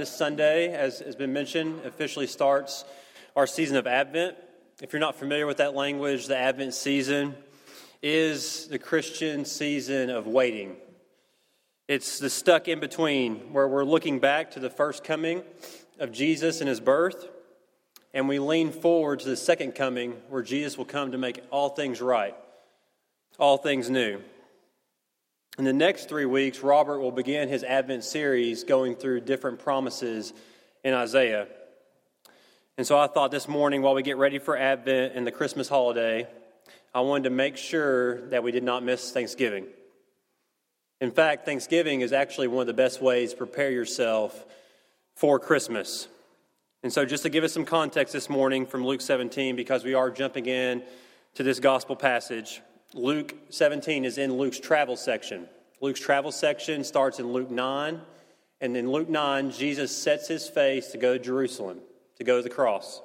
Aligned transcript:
This 0.00 0.10
Sunday, 0.10 0.72
as 0.72 1.00
has 1.00 1.14
been 1.14 1.34
mentioned, 1.34 1.84
officially 1.84 2.26
starts 2.26 2.86
our 3.36 3.46
season 3.46 3.76
of 3.76 3.86
Advent. 3.86 4.34
If 4.80 4.94
you're 4.94 5.00
not 5.00 5.14
familiar 5.14 5.46
with 5.46 5.58
that 5.58 5.74
language, 5.74 6.26
the 6.26 6.38
Advent 6.38 6.72
season 6.72 7.34
is 8.02 8.66
the 8.68 8.78
Christian 8.78 9.44
season 9.44 10.08
of 10.08 10.26
waiting. 10.26 10.76
It's 11.86 12.18
the 12.18 12.30
stuck 12.30 12.66
in 12.66 12.80
between 12.80 13.52
where 13.52 13.68
we're 13.68 13.84
looking 13.84 14.20
back 14.20 14.52
to 14.52 14.58
the 14.58 14.70
first 14.70 15.04
coming 15.04 15.42
of 15.98 16.12
Jesus 16.12 16.62
and 16.62 16.68
his 16.70 16.80
birth, 16.80 17.28
and 18.14 18.26
we 18.26 18.38
lean 18.38 18.72
forward 18.72 19.20
to 19.20 19.28
the 19.28 19.36
second 19.36 19.72
coming 19.74 20.12
where 20.30 20.40
Jesus 20.40 20.78
will 20.78 20.86
come 20.86 21.12
to 21.12 21.18
make 21.18 21.42
all 21.50 21.68
things 21.68 22.00
right, 22.00 22.34
all 23.38 23.58
things 23.58 23.90
new. 23.90 24.22
In 25.60 25.64
the 25.64 25.74
next 25.74 26.08
three 26.08 26.24
weeks, 26.24 26.60
Robert 26.60 27.00
will 27.00 27.12
begin 27.12 27.50
his 27.50 27.64
Advent 27.64 28.02
series 28.02 28.64
going 28.64 28.96
through 28.96 29.20
different 29.20 29.58
promises 29.58 30.32
in 30.84 30.94
Isaiah. 30.94 31.48
And 32.78 32.86
so 32.86 32.98
I 32.98 33.06
thought 33.08 33.30
this 33.30 33.46
morning, 33.46 33.82
while 33.82 33.92
we 33.92 34.02
get 34.02 34.16
ready 34.16 34.38
for 34.38 34.56
Advent 34.56 35.12
and 35.14 35.26
the 35.26 35.30
Christmas 35.30 35.68
holiday, 35.68 36.26
I 36.94 37.02
wanted 37.02 37.24
to 37.24 37.30
make 37.30 37.58
sure 37.58 38.26
that 38.28 38.42
we 38.42 38.52
did 38.52 38.62
not 38.62 38.82
miss 38.82 39.12
Thanksgiving. 39.12 39.66
In 40.98 41.10
fact, 41.10 41.44
Thanksgiving 41.44 42.00
is 42.00 42.14
actually 42.14 42.48
one 42.48 42.62
of 42.62 42.66
the 42.66 42.72
best 42.72 43.02
ways 43.02 43.32
to 43.32 43.36
prepare 43.36 43.70
yourself 43.70 44.46
for 45.14 45.38
Christmas. 45.38 46.08
And 46.82 46.90
so, 46.90 47.04
just 47.04 47.24
to 47.24 47.28
give 47.28 47.44
us 47.44 47.52
some 47.52 47.66
context 47.66 48.14
this 48.14 48.30
morning 48.30 48.64
from 48.64 48.82
Luke 48.82 49.02
17, 49.02 49.56
because 49.56 49.84
we 49.84 49.92
are 49.92 50.10
jumping 50.10 50.46
in 50.46 50.82
to 51.34 51.42
this 51.42 51.60
gospel 51.60 51.96
passage, 51.96 52.62
Luke 52.94 53.36
17 53.50 54.04
is 54.04 54.18
in 54.18 54.36
Luke's 54.36 54.58
travel 54.58 54.96
section. 54.96 55.46
Luke's 55.80 56.00
travel 56.00 56.32
section 56.32 56.82
starts 56.82 57.20
in 57.20 57.32
Luke 57.32 57.50
9, 57.50 58.00
and 58.60 58.76
in 58.76 58.90
Luke 58.90 59.08
9, 59.08 59.52
Jesus 59.52 59.96
sets 59.96 60.26
his 60.26 60.48
face 60.48 60.88
to 60.88 60.98
go 60.98 61.16
to 61.16 61.22
Jerusalem, 61.22 61.78
to 62.16 62.24
go 62.24 62.38
to 62.38 62.42
the 62.42 62.50
cross. 62.50 63.00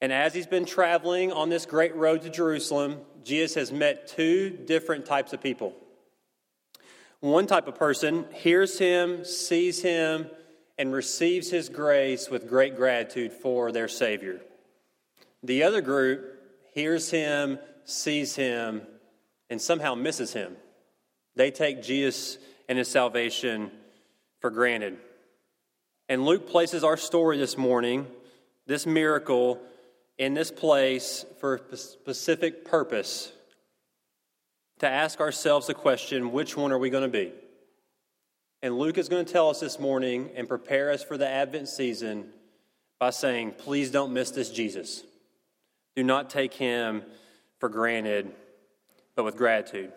And 0.00 0.12
as 0.12 0.34
he's 0.34 0.46
been 0.46 0.66
traveling 0.66 1.32
on 1.32 1.48
this 1.48 1.66
great 1.66 1.94
road 1.96 2.22
to 2.22 2.30
Jerusalem, 2.30 3.00
Jesus 3.24 3.54
has 3.56 3.72
met 3.72 4.06
two 4.06 4.50
different 4.50 5.04
types 5.04 5.32
of 5.32 5.42
people. 5.42 5.74
One 7.20 7.46
type 7.46 7.66
of 7.66 7.74
person 7.74 8.26
hears 8.32 8.78
him, 8.78 9.24
sees 9.24 9.82
him, 9.82 10.30
and 10.78 10.92
receives 10.92 11.50
his 11.50 11.68
grace 11.68 12.30
with 12.30 12.48
great 12.48 12.76
gratitude 12.76 13.32
for 13.32 13.72
their 13.72 13.88
Savior. 13.88 14.40
The 15.42 15.62
other 15.62 15.80
group 15.80 16.38
hears 16.74 17.10
him, 17.10 17.58
sees 17.86 18.36
him, 18.36 18.82
and 19.48 19.60
somehow 19.60 19.94
misses 19.94 20.32
him. 20.32 20.56
They 21.36 21.50
take 21.50 21.82
Jesus 21.82 22.38
and 22.68 22.76
his 22.76 22.88
salvation 22.88 23.70
for 24.40 24.50
granted. 24.50 24.98
And 26.08 26.24
Luke 26.24 26.48
places 26.48 26.84
our 26.84 26.96
story 26.96 27.38
this 27.38 27.56
morning, 27.56 28.06
this 28.66 28.86
miracle, 28.86 29.60
in 30.18 30.34
this 30.34 30.50
place 30.50 31.24
for 31.40 31.60
a 31.70 31.76
specific 31.76 32.64
purpose 32.64 33.32
to 34.78 34.88
ask 34.88 35.20
ourselves 35.20 35.66
the 35.66 35.74
question 35.74 36.32
which 36.32 36.56
one 36.56 36.72
are 36.72 36.78
we 36.78 36.90
going 36.90 37.02
to 37.02 37.08
be? 37.08 37.32
And 38.62 38.78
Luke 38.78 38.98
is 38.98 39.08
going 39.08 39.24
to 39.24 39.32
tell 39.32 39.50
us 39.50 39.60
this 39.60 39.78
morning 39.78 40.30
and 40.34 40.48
prepare 40.48 40.90
us 40.90 41.02
for 41.02 41.16
the 41.16 41.28
Advent 41.28 41.68
season 41.68 42.30
by 42.98 43.10
saying, 43.10 43.52
please 43.52 43.90
don't 43.90 44.12
miss 44.12 44.30
this 44.30 44.50
Jesus. 44.50 45.02
Do 45.94 46.02
not 46.02 46.30
take 46.30 46.54
him 46.54 47.02
for 47.58 47.68
granted, 47.68 48.30
but 49.14 49.24
with 49.24 49.36
gratitude. 49.36 49.92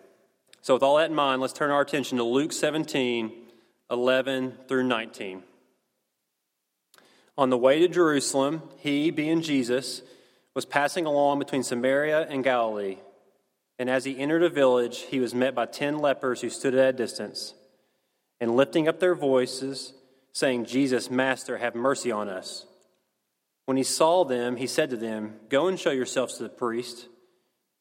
So, 0.62 0.74
with 0.74 0.82
all 0.82 0.96
that 0.96 1.10
in 1.10 1.14
mind, 1.14 1.40
let's 1.40 1.52
turn 1.52 1.70
our 1.70 1.80
attention 1.80 2.18
to 2.18 2.24
Luke 2.24 2.52
17 2.52 3.32
11 3.90 4.54
through 4.68 4.84
19. 4.84 5.42
On 7.36 7.50
the 7.50 7.58
way 7.58 7.80
to 7.80 7.88
Jerusalem, 7.88 8.62
he, 8.78 9.10
being 9.10 9.42
Jesus, 9.42 10.02
was 10.54 10.64
passing 10.64 11.06
along 11.06 11.38
between 11.38 11.62
Samaria 11.62 12.26
and 12.28 12.44
Galilee. 12.44 12.98
And 13.78 13.88
as 13.88 14.04
he 14.04 14.18
entered 14.18 14.42
a 14.42 14.48
village, 14.48 14.98
he 14.98 15.20
was 15.20 15.34
met 15.34 15.54
by 15.54 15.66
ten 15.66 15.98
lepers 15.98 16.40
who 16.40 16.50
stood 16.50 16.74
at 16.74 16.94
a 16.94 16.96
distance. 16.96 17.54
And 18.40 18.56
lifting 18.56 18.86
up 18.86 19.00
their 19.00 19.14
voices, 19.14 19.92
saying, 20.32 20.66
Jesus, 20.66 21.10
Master, 21.10 21.58
have 21.58 21.74
mercy 21.74 22.12
on 22.12 22.28
us. 22.28 22.66
When 23.64 23.76
he 23.76 23.82
saw 23.82 24.24
them, 24.24 24.56
he 24.56 24.66
said 24.66 24.90
to 24.90 24.96
them, 24.96 25.36
Go 25.48 25.66
and 25.66 25.78
show 25.78 25.90
yourselves 25.90 26.36
to 26.36 26.42
the 26.42 26.48
priest. 26.48 27.08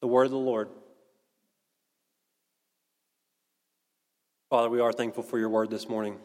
The 0.00 0.06
word 0.06 0.26
of 0.26 0.30
the 0.30 0.38
Lord. 0.38 0.68
Father, 4.48 4.70
we 4.70 4.78
are 4.78 4.92
thankful 4.92 5.24
for 5.24 5.40
your 5.40 5.48
word 5.48 5.70
this 5.70 5.88
morning. 5.88 6.18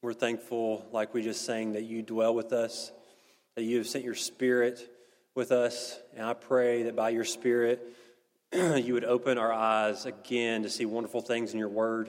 We're 0.00 0.14
thankful, 0.14 0.86
like 0.90 1.12
we 1.12 1.22
just 1.22 1.44
sang, 1.44 1.72
that 1.72 1.82
you 1.82 2.00
dwell 2.00 2.34
with 2.34 2.54
us, 2.54 2.92
that 3.56 3.64
you 3.64 3.76
have 3.76 3.86
sent 3.86 4.04
your 4.04 4.14
spirit 4.14 4.90
with 5.34 5.52
us. 5.52 5.98
And 6.16 6.24
I 6.24 6.32
pray 6.32 6.84
that 6.84 6.96
by 6.96 7.10
your 7.10 7.24
spirit, 7.24 7.86
you 8.54 8.94
would 8.94 9.04
open 9.04 9.36
our 9.36 9.52
eyes 9.52 10.06
again 10.06 10.62
to 10.62 10.70
see 10.70 10.86
wonderful 10.86 11.20
things 11.20 11.52
in 11.52 11.58
your 11.58 11.68
word, 11.68 12.08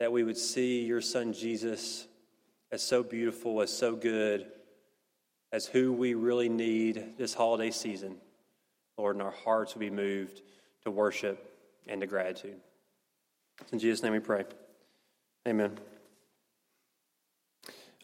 that 0.00 0.10
we 0.10 0.24
would 0.24 0.38
see 0.38 0.84
your 0.84 1.00
son 1.00 1.32
Jesus 1.32 2.08
as 2.72 2.82
so 2.82 3.04
beautiful, 3.04 3.60
as 3.60 3.72
so 3.72 3.94
good, 3.94 4.46
as 5.52 5.66
who 5.66 5.92
we 5.92 6.14
really 6.14 6.48
need 6.48 7.16
this 7.16 7.34
holiday 7.34 7.70
season. 7.70 8.16
Lord, 9.00 9.16
and 9.16 9.22
our 9.22 9.30
hearts 9.30 9.74
will 9.74 9.80
be 9.80 9.88
moved 9.88 10.42
to 10.84 10.90
worship 10.90 11.56
and 11.88 12.02
to 12.02 12.06
gratitude. 12.06 12.56
In 13.72 13.78
Jesus' 13.78 14.02
name 14.02 14.12
we 14.12 14.18
pray. 14.18 14.44
Amen. 15.48 15.78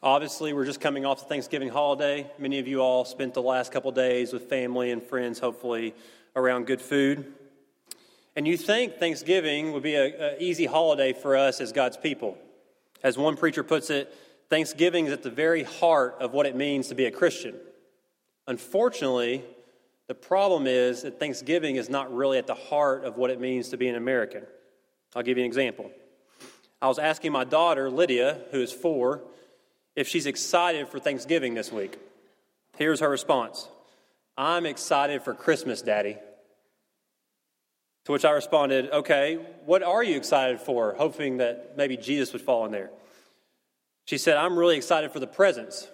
Obviously, 0.02 0.54
we're 0.54 0.64
just 0.64 0.80
coming 0.80 1.04
off 1.04 1.20
the 1.20 1.26
Thanksgiving 1.26 1.68
holiday. 1.68 2.30
Many 2.38 2.58
of 2.60 2.66
you 2.66 2.80
all 2.80 3.04
spent 3.04 3.34
the 3.34 3.42
last 3.42 3.72
couple 3.72 3.92
days 3.92 4.32
with 4.32 4.48
family 4.48 4.90
and 4.90 5.02
friends, 5.02 5.38
hopefully, 5.38 5.94
around 6.34 6.66
good 6.66 6.80
food. 6.80 7.30
And 8.34 8.48
you 8.48 8.56
think 8.56 8.96
Thanksgiving 8.96 9.72
would 9.72 9.82
be 9.82 9.96
an 9.96 10.36
easy 10.38 10.64
holiday 10.64 11.12
for 11.12 11.36
us 11.36 11.60
as 11.60 11.72
God's 11.72 11.98
people. 11.98 12.38
As 13.02 13.18
one 13.18 13.36
preacher 13.36 13.62
puts 13.62 13.90
it, 13.90 14.14
Thanksgiving 14.48 15.06
is 15.06 15.12
at 15.12 15.22
the 15.22 15.30
very 15.30 15.62
heart 15.62 16.16
of 16.20 16.32
what 16.32 16.46
it 16.46 16.56
means 16.56 16.88
to 16.88 16.94
be 16.94 17.04
a 17.04 17.10
Christian. 17.10 17.54
Unfortunately, 18.46 19.44
the 20.08 20.14
problem 20.14 20.66
is 20.66 21.02
that 21.02 21.18
Thanksgiving 21.18 21.76
is 21.76 21.90
not 21.90 22.14
really 22.14 22.38
at 22.38 22.46
the 22.46 22.54
heart 22.54 23.04
of 23.04 23.16
what 23.16 23.30
it 23.30 23.40
means 23.40 23.70
to 23.70 23.76
be 23.76 23.88
an 23.88 23.96
American. 23.96 24.44
I'll 25.14 25.22
give 25.22 25.36
you 25.36 25.44
an 25.44 25.48
example. 25.48 25.90
I 26.80 26.88
was 26.88 26.98
asking 26.98 27.32
my 27.32 27.44
daughter, 27.44 27.90
Lydia, 27.90 28.42
who 28.52 28.60
is 28.60 28.72
four, 28.72 29.22
if 29.96 30.06
she's 30.06 30.26
excited 30.26 30.88
for 30.88 30.98
Thanksgiving 30.98 31.54
this 31.54 31.72
week. 31.72 31.98
Here's 32.76 33.00
her 33.00 33.08
response 33.08 33.68
I'm 34.36 34.66
excited 34.66 35.22
for 35.22 35.34
Christmas, 35.34 35.82
Daddy. 35.82 36.18
To 38.04 38.12
which 38.12 38.24
I 38.24 38.30
responded, 38.30 38.90
Okay, 38.92 39.38
what 39.64 39.82
are 39.82 40.04
you 40.04 40.16
excited 40.16 40.60
for? 40.60 40.94
Hoping 40.96 41.38
that 41.38 41.76
maybe 41.76 41.96
Jesus 41.96 42.32
would 42.32 42.42
fall 42.42 42.64
in 42.64 42.70
there. 42.70 42.90
She 44.04 44.18
said, 44.18 44.36
I'm 44.36 44.56
really 44.56 44.76
excited 44.76 45.10
for 45.10 45.18
the 45.18 45.26
presents. 45.26 45.88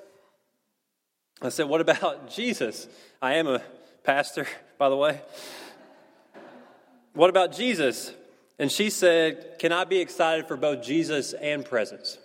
I 1.40 1.48
said, 1.48 1.68
What 1.68 1.80
about 1.80 2.28
Jesus? 2.34 2.88
I 3.22 3.34
am 3.34 3.46
a 3.46 3.62
pastor, 4.04 4.46
by 4.78 4.88
the 4.88 4.96
way. 4.96 5.20
What 7.14 7.30
about 7.30 7.52
Jesus? 7.52 8.12
And 8.58 8.70
she 8.70 8.90
said, 8.90 9.56
Can 9.58 9.72
I 9.72 9.84
be 9.84 10.00
excited 10.00 10.46
for 10.46 10.56
both 10.56 10.82
Jesus 10.82 11.32
and 11.32 11.64
presents? 11.64 12.18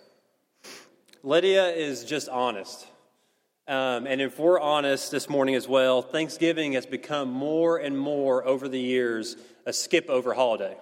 Lydia 1.22 1.68
is 1.68 2.04
just 2.04 2.28
honest. 2.28 2.86
Um, 3.66 4.06
and 4.06 4.20
if 4.20 4.38
we're 4.38 4.58
honest 4.58 5.10
this 5.10 5.28
morning 5.28 5.54
as 5.54 5.68
well, 5.68 6.00
Thanksgiving 6.00 6.72
has 6.72 6.86
become 6.86 7.30
more 7.30 7.76
and 7.76 7.98
more 7.98 8.46
over 8.46 8.66
the 8.66 8.80
years 8.80 9.36
a 9.66 9.72
skip 9.72 10.08
over 10.08 10.32
holiday. 10.32 10.74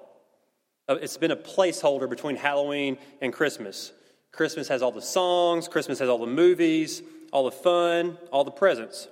Uh, 0.88 0.94
it's 1.02 1.16
been 1.16 1.32
a 1.32 1.36
placeholder 1.36 2.08
between 2.08 2.36
Halloween 2.36 2.96
and 3.20 3.32
Christmas. 3.32 3.92
Christmas 4.30 4.68
has 4.68 4.82
all 4.82 4.92
the 4.92 5.02
songs, 5.02 5.66
Christmas 5.66 5.98
has 5.98 6.08
all 6.08 6.18
the 6.18 6.26
movies, 6.26 7.02
all 7.32 7.44
the 7.44 7.50
fun, 7.50 8.18
all 8.30 8.44
the 8.44 8.52
presents. 8.52 9.08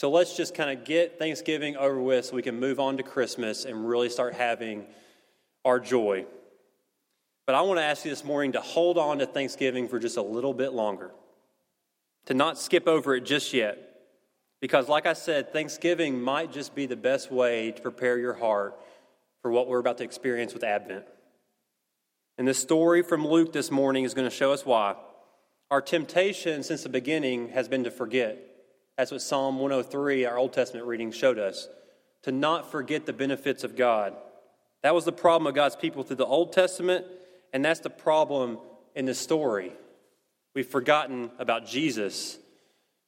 So 0.00 0.08
let's 0.08 0.34
just 0.34 0.54
kind 0.54 0.70
of 0.70 0.86
get 0.86 1.18
Thanksgiving 1.18 1.76
over 1.76 2.00
with 2.00 2.24
so 2.24 2.34
we 2.34 2.40
can 2.40 2.58
move 2.58 2.80
on 2.80 2.96
to 2.96 3.02
Christmas 3.02 3.66
and 3.66 3.86
really 3.86 4.08
start 4.08 4.32
having 4.32 4.86
our 5.62 5.78
joy. 5.78 6.24
But 7.44 7.54
I 7.54 7.60
want 7.60 7.80
to 7.80 7.84
ask 7.84 8.06
you 8.06 8.10
this 8.10 8.24
morning 8.24 8.52
to 8.52 8.62
hold 8.62 8.96
on 8.96 9.18
to 9.18 9.26
Thanksgiving 9.26 9.88
for 9.88 9.98
just 9.98 10.16
a 10.16 10.22
little 10.22 10.54
bit 10.54 10.72
longer 10.72 11.10
to 12.24 12.32
not 12.32 12.58
skip 12.58 12.88
over 12.88 13.14
it 13.14 13.26
just 13.26 13.52
yet. 13.52 13.76
Because, 14.62 14.88
like 14.88 15.04
I 15.04 15.12
said, 15.12 15.52
Thanksgiving 15.52 16.18
might 16.18 16.50
just 16.50 16.74
be 16.74 16.86
the 16.86 16.96
best 16.96 17.30
way 17.30 17.70
to 17.72 17.82
prepare 17.82 18.18
your 18.18 18.32
heart 18.32 18.80
for 19.42 19.50
what 19.50 19.68
we're 19.68 19.80
about 19.80 19.98
to 19.98 20.04
experience 20.04 20.54
with 20.54 20.64
Advent. 20.64 21.04
And 22.38 22.48
the 22.48 22.54
story 22.54 23.02
from 23.02 23.28
Luke 23.28 23.52
this 23.52 23.70
morning 23.70 24.04
is 24.04 24.14
going 24.14 24.26
to 24.26 24.34
show 24.34 24.50
us 24.50 24.64
why. 24.64 24.96
Our 25.70 25.82
temptation 25.82 26.62
since 26.62 26.84
the 26.84 26.88
beginning 26.88 27.50
has 27.50 27.68
been 27.68 27.84
to 27.84 27.90
forget. 27.90 28.46
That's 29.00 29.12
what 29.12 29.22
Psalm 29.22 29.58
103, 29.58 30.26
our 30.26 30.36
Old 30.36 30.52
Testament 30.52 30.86
reading, 30.86 31.10
showed 31.10 31.38
us 31.38 31.70
to 32.24 32.32
not 32.32 32.70
forget 32.70 33.06
the 33.06 33.14
benefits 33.14 33.64
of 33.64 33.74
God. 33.74 34.14
That 34.82 34.94
was 34.94 35.06
the 35.06 35.10
problem 35.10 35.46
of 35.46 35.54
God's 35.54 35.74
people 35.74 36.02
through 36.02 36.16
the 36.16 36.26
Old 36.26 36.52
Testament, 36.52 37.06
and 37.54 37.64
that's 37.64 37.80
the 37.80 37.88
problem 37.88 38.58
in 38.94 39.06
this 39.06 39.18
story. 39.18 39.72
We've 40.54 40.68
forgotten 40.68 41.30
about 41.38 41.66
Jesus. 41.66 42.38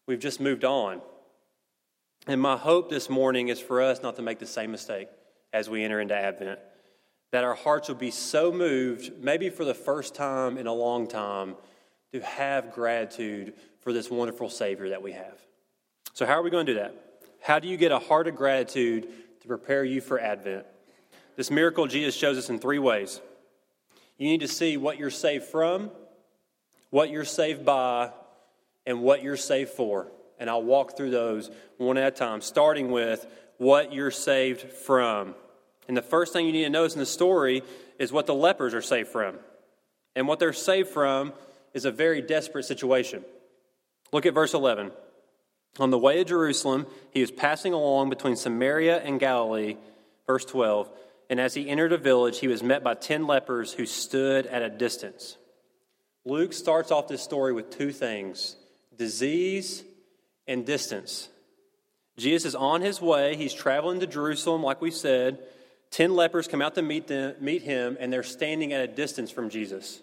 We've 0.07 0.19
just 0.19 0.41
moved 0.41 0.65
on. 0.65 1.03
And 2.27 2.41
my 2.41 2.57
hope 2.57 2.89
this 2.89 3.11
morning 3.11 3.49
is 3.49 3.61
for 3.61 3.83
us 3.83 4.03
not 4.03 4.17
to 4.17 4.23
make 4.23 4.39
the 4.39 4.47
same 4.47 4.71
mistake 4.71 5.09
as 5.53 5.69
we 5.69 5.85
enter 5.85 6.01
into 6.01 6.17
Advent. 6.17 6.59
That 7.33 7.45
our 7.45 7.55
hearts 7.55 7.89
will 7.89 7.97
be 7.97 8.11
so 8.11 8.51
moved, 8.51 9.13
maybe 9.23 9.51
for 9.51 9.67
the 9.67 9.75
first 9.75 10.15
time 10.15 10.57
in 10.57 10.67
a 10.67 10.73
long 10.73 11.07
time, 11.07 11.55
to 12.15 12.21
have 12.23 12.73
gratitude 12.73 13.53
for 13.81 13.93
this 13.93 14.11
wonderful 14.11 14.49
Savior 14.49 14.89
that 14.89 15.03
we 15.03 15.13
have. 15.13 15.39
So, 16.15 16.27
how 16.27 16.35
are 16.35 16.43
we 16.43 16.51
going 16.51 16.67
to 16.67 16.75
do 16.75 16.79
that? 16.79 16.95
How 17.41 17.59
do 17.59 17.69
you 17.69 17.77
get 17.77 17.91
a 17.91 17.99
heart 17.99 18.29
of 18.29 18.37
gratitude 18.37 19.09
to 19.41 19.49
prepare 19.49 19.85
you 19.85 20.01
for 20.01 20.21
Advent? 20.21 20.67
This 21.37 21.51
miracle 21.51 21.87
Jesus 21.87 22.15
shows 22.15 22.37
us 22.37 22.51
in 22.51 22.59
three 22.59 22.79
ways. 22.79 23.21
You 24.19 24.29
need 24.29 24.41
to 24.41 24.49
see 24.49 24.77
what 24.77 24.99
you're 24.99 25.11
saved 25.11 25.45
from, 25.45 25.91
what 26.91 27.11
you're 27.11 27.25
saved 27.25 27.65
by, 27.65 28.11
and 28.85 29.01
what 29.01 29.23
you're 29.23 29.37
saved 29.37 29.71
for. 29.71 30.09
And 30.39 30.51
I'll 30.51 30.63
walk 30.63 30.97
through 30.97 31.11
those 31.11 31.51
one 31.79 31.97
at 31.97 32.13
a 32.13 32.17
time, 32.17 32.43
starting 32.43 32.91
with 32.91 33.27
what 33.57 33.93
you're 33.93 34.11
saved 34.11 34.61
from. 34.61 35.35
And 35.89 35.97
the 35.97 36.03
first 36.03 36.33
thing 36.33 36.47
you 36.47 36.53
need 36.53 36.65
to 36.65 36.71
notice 36.71 36.95
in 36.95 37.01
the 37.01 37.07
story 37.07 37.63
is 37.99 38.13
what 38.13 38.27
the 38.27 38.35
lepers 38.35 38.75
are 38.75 38.83
saved 38.83 39.09
from. 39.09 39.37
And 40.15 40.29
what 40.29 40.39
they're 40.39 40.53
saved 40.53 40.91
from 40.91 41.33
is 41.73 41.85
a 41.85 41.91
very 41.91 42.21
desperate 42.21 42.65
situation. 42.65 43.25
Look 44.13 44.27
at 44.27 44.35
verse 44.35 44.53
11. 44.53 44.93
On 45.79 45.91
the 45.91 45.99
way 45.99 46.19
to 46.19 46.25
Jerusalem, 46.25 46.87
he 47.11 47.21
was 47.21 47.31
passing 47.31 47.73
along 47.73 48.11
between 48.11 48.37
Samaria 48.37 49.03
and 49.03 49.19
Galilee, 49.19 49.77
verse 50.27 50.45
12. 50.45 50.91
And 51.31 51.41
as 51.41 51.55
he 51.55 51.69
entered 51.69 51.93
a 51.93 51.99
village, 51.99 52.41
he 52.41 52.49
was 52.49 52.63
met 52.63 52.85
by 52.85 52.95
ten 52.95 53.27
lepers 53.27 53.73
who 53.73 53.87
stood 53.87 54.47
at 54.47 54.63
a 54.63 54.69
distance. 54.69 55.39
Luke 56.25 56.53
starts 56.53 56.91
off 56.91 57.09
this 57.09 57.23
story 57.23 57.53
with 57.53 57.71
two 57.71 57.91
things 57.91 58.57
disease 58.97 59.83
and 60.47 60.67
distance. 60.67 61.29
Jesus 62.19 62.51
is 62.51 62.55
on 62.55 62.83
his 62.83 63.01
way. 63.01 63.37
He's 63.37 63.55
traveling 63.55 64.01
to 64.01 64.07
Jerusalem, 64.07 64.63
like 64.63 64.83
we 64.83 64.91
said. 64.91 65.39
Ten 65.91 66.15
lepers 66.15 66.49
come 66.49 66.63
out 66.63 66.75
to 66.75 66.83
meet, 66.83 67.07
them, 67.07 67.35
meet 67.41 67.63
him, 67.63 67.97
and 67.99 68.13
they're 68.13 68.23
standing 68.23 68.73
at 68.73 68.83
a 68.83 68.87
distance 68.87 69.31
from 69.31 69.51
Jesus. 69.51 70.01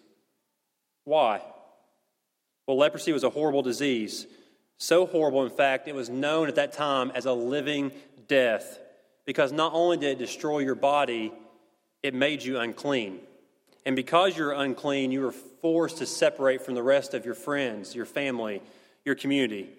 Why? 1.03 1.41
Well, 2.67 2.77
leprosy 2.77 3.11
was 3.11 3.23
a 3.23 3.29
horrible 3.29 3.61
disease. 3.61 4.27
So 4.79 5.05
horrible, 5.05 5.43
in 5.43 5.49
fact, 5.49 5.89
it 5.89 5.93
was 5.93 6.09
known 6.09 6.47
at 6.47 6.55
that 6.55 6.71
time 6.71 7.11
as 7.13 7.25
a 7.25 7.33
living 7.33 7.91
death 8.29 8.79
because 9.25 9.51
not 9.51 9.73
only 9.73 9.97
did 9.97 10.11
it 10.11 10.19
destroy 10.19 10.59
your 10.59 10.73
body, 10.73 11.33
it 12.01 12.13
made 12.13 12.41
you 12.41 12.59
unclean. 12.59 13.19
And 13.85 13.93
because 13.93 14.37
you're 14.37 14.53
unclean, 14.53 15.11
you 15.11 15.19
were 15.21 15.33
forced 15.33 15.97
to 15.97 16.05
separate 16.05 16.61
from 16.61 16.75
the 16.75 16.83
rest 16.83 17.13
of 17.13 17.25
your 17.25 17.33
friends, 17.33 17.93
your 17.93 18.05
family, 18.05 18.61
your 19.03 19.15
community, 19.15 19.69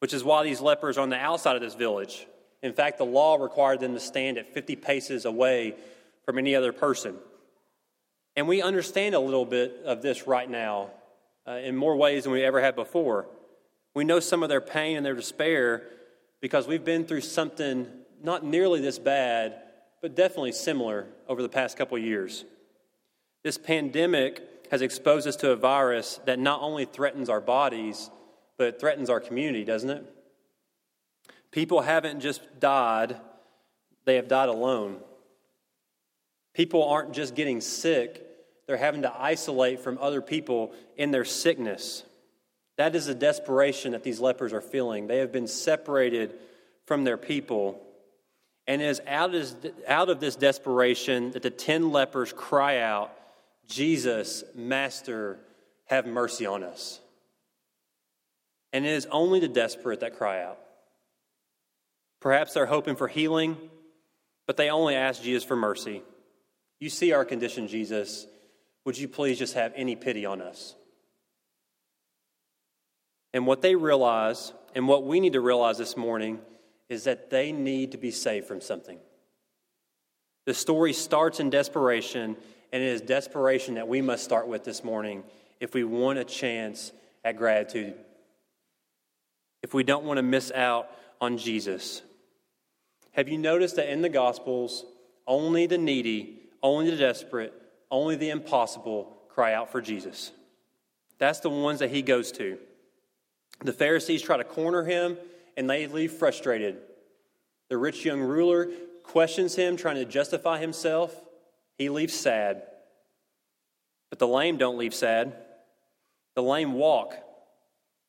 which 0.00 0.12
is 0.12 0.24
why 0.24 0.42
these 0.42 0.60
lepers 0.60 0.98
are 0.98 1.02
on 1.02 1.10
the 1.10 1.16
outside 1.16 1.54
of 1.54 1.62
this 1.62 1.74
village. 1.74 2.26
In 2.60 2.72
fact, 2.72 2.98
the 2.98 3.04
law 3.04 3.36
required 3.36 3.78
them 3.78 3.94
to 3.94 4.00
stand 4.00 4.36
at 4.36 4.52
50 4.52 4.74
paces 4.74 5.26
away 5.26 5.76
from 6.24 6.38
any 6.38 6.56
other 6.56 6.72
person. 6.72 7.14
And 8.34 8.48
we 8.48 8.62
understand 8.62 9.14
a 9.14 9.20
little 9.20 9.44
bit 9.44 9.82
of 9.84 10.02
this 10.02 10.26
right 10.26 10.50
now 10.50 10.90
uh, 11.46 11.52
in 11.52 11.76
more 11.76 11.94
ways 11.94 12.24
than 12.24 12.32
we 12.32 12.42
ever 12.42 12.60
have 12.60 12.74
before. 12.74 13.26
We 13.94 14.04
know 14.04 14.20
some 14.20 14.42
of 14.42 14.48
their 14.48 14.60
pain 14.60 14.96
and 14.96 15.06
their 15.06 15.14
despair 15.14 15.84
because 16.40 16.66
we've 16.66 16.84
been 16.84 17.04
through 17.04 17.22
something 17.22 17.86
not 18.22 18.44
nearly 18.44 18.80
this 18.80 18.98
bad, 18.98 19.60
but 20.02 20.14
definitely 20.14 20.52
similar 20.52 21.06
over 21.28 21.40
the 21.40 21.48
past 21.48 21.78
couple 21.78 21.96
years. 21.96 22.44
This 23.42 23.56
pandemic 23.56 24.42
has 24.70 24.82
exposed 24.82 25.28
us 25.28 25.36
to 25.36 25.50
a 25.50 25.56
virus 25.56 26.20
that 26.24 26.38
not 26.38 26.60
only 26.60 26.84
threatens 26.84 27.28
our 27.28 27.40
bodies, 27.40 28.10
but 28.56 28.66
it 28.66 28.80
threatens 28.80 29.10
our 29.10 29.20
community, 29.20 29.64
doesn't 29.64 29.90
it? 29.90 30.04
People 31.50 31.82
haven't 31.82 32.20
just 32.20 32.42
died, 32.58 33.16
they 34.04 34.16
have 34.16 34.26
died 34.26 34.48
alone. 34.48 34.98
People 36.52 36.84
aren't 36.84 37.12
just 37.12 37.34
getting 37.34 37.60
sick, 37.60 38.26
they're 38.66 38.76
having 38.76 39.02
to 39.02 39.12
isolate 39.16 39.80
from 39.80 39.98
other 40.00 40.20
people 40.20 40.72
in 40.96 41.10
their 41.10 41.24
sickness. 41.24 42.02
That 42.76 42.96
is 42.96 43.06
the 43.06 43.14
desperation 43.14 43.92
that 43.92 44.02
these 44.02 44.20
lepers 44.20 44.52
are 44.52 44.60
feeling. 44.60 45.06
They 45.06 45.18
have 45.18 45.30
been 45.30 45.46
separated 45.46 46.34
from 46.86 47.04
their 47.04 47.16
people. 47.16 47.80
And 48.66 48.82
it 48.82 48.86
is 48.86 49.00
out 49.06 50.08
of 50.08 50.20
this 50.20 50.36
desperation 50.36 51.32
that 51.32 51.42
the 51.42 51.50
ten 51.50 51.92
lepers 51.92 52.32
cry 52.32 52.78
out, 52.78 53.12
Jesus, 53.68 54.42
Master, 54.54 55.38
have 55.86 56.06
mercy 56.06 56.46
on 56.46 56.64
us. 56.64 57.00
And 58.72 58.84
it 58.84 58.92
is 58.92 59.06
only 59.10 59.38
the 59.38 59.48
desperate 59.48 60.00
that 60.00 60.16
cry 60.16 60.42
out. 60.42 60.58
Perhaps 62.20 62.54
they're 62.54 62.66
hoping 62.66 62.96
for 62.96 63.06
healing, 63.06 63.56
but 64.46 64.56
they 64.56 64.70
only 64.70 64.96
ask 64.96 65.22
Jesus 65.22 65.44
for 65.44 65.56
mercy. 65.56 66.02
You 66.80 66.88
see 66.88 67.12
our 67.12 67.24
condition, 67.24 67.68
Jesus. 67.68 68.26
Would 68.84 68.98
you 68.98 69.08
please 69.08 69.38
just 69.38 69.54
have 69.54 69.72
any 69.76 69.94
pity 69.94 70.26
on 70.26 70.40
us? 70.42 70.74
And 73.34 73.46
what 73.46 73.60
they 73.60 73.74
realize, 73.74 74.52
and 74.74 74.86
what 74.88 75.04
we 75.04 75.20
need 75.20 75.34
to 75.34 75.40
realize 75.40 75.76
this 75.76 75.96
morning, 75.96 76.38
is 76.88 77.04
that 77.04 77.30
they 77.30 77.50
need 77.50 77.92
to 77.92 77.98
be 77.98 78.12
saved 78.12 78.46
from 78.46 78.60
something. 78.60 78.98
The 80.46 80.54
story 80.54 80.92
starts 80.92 81.40
in 81.40 81.50
desperation 81.50 82.36
and 82.72 82.82
it 82.82 82.86
is 82.86 83.00
desperation 83.00 83.74
that 83.74 83.88
we 83.88 84.00
must 84.00 84.24
start 84.24 84.48
with 84.48 84.64
this 84.64 84.82
morning 84.82 85.24
if 85.60 85.74
we 85.74 85.84
want 85.84 86.18
a 86.18 86.24
chance 86.24 86.92
at 87.24 87.36
gratitude. 87.36 87.94
If 89.62 89.74
we 89.74 89.82
don't 89.82 90.04
want 90.04 90.18
to 90.18 90.22
miss 90.22 90.52
out 90.52 90.90
on 91.20 91.38
Jesus. 91.38 92.02
Have 93.12 93.28
you 93.28 93.38
noticed 93.38 93.76
that 93.76 93.90
in 93.90 94.02
the 94.02 94.08
Gospels, 94.08 94.84
only 95.26 95.66
the 95.66 95.78
needy, 95.78 96.40
only 96.62 96.90
the 96.90 96.96
desperate, 96.96 97.54
only 97.90 98.16
the 98.16 98.30
impossible 98.30 99.16
cry 99.28 99.54
out 99.54 99.72
for 99.72 99.80
Jesus? 99.80 100.32
That's 101.18 101.40
the 101.40 101.50
ones 101.50 101.78
that 101.78 101.90
he 101.90 102.02
goes 102.02 102.30
to. 102.32 102.58
The 103.60 103.72
Pharisees 103.72 104.22
try 104.22 104.36
to 104.36 104.44
corner 104.44 104.84
him 104.84 105.16
and 105.56 105.68
they 105.68 105.86
leave 105.86 106.12
frustrated. 106.12 106.78
The 107.68 107.78
rich 107.78 108.04
young 108.04 108.20
ruler 108.20 108.70
questions 109.02 109.54
him, 109.54 109.76
trying 109.76 109.96
to 109.96 110.04
justify 110.04 110.58
himself. 110.58 111.14
He 111.78 111.88
leaves 111.88 112.14
sad. 112.14 112.62
But 114.10 114.18
the 114.18 114.28
lame 114.28 114.56
don't 114.56 114.78
leave 114.78 114.94
sad. 114.94 115.34
The 116.34 116.42
lame 116.42 116.74
walk. 116.74 117.14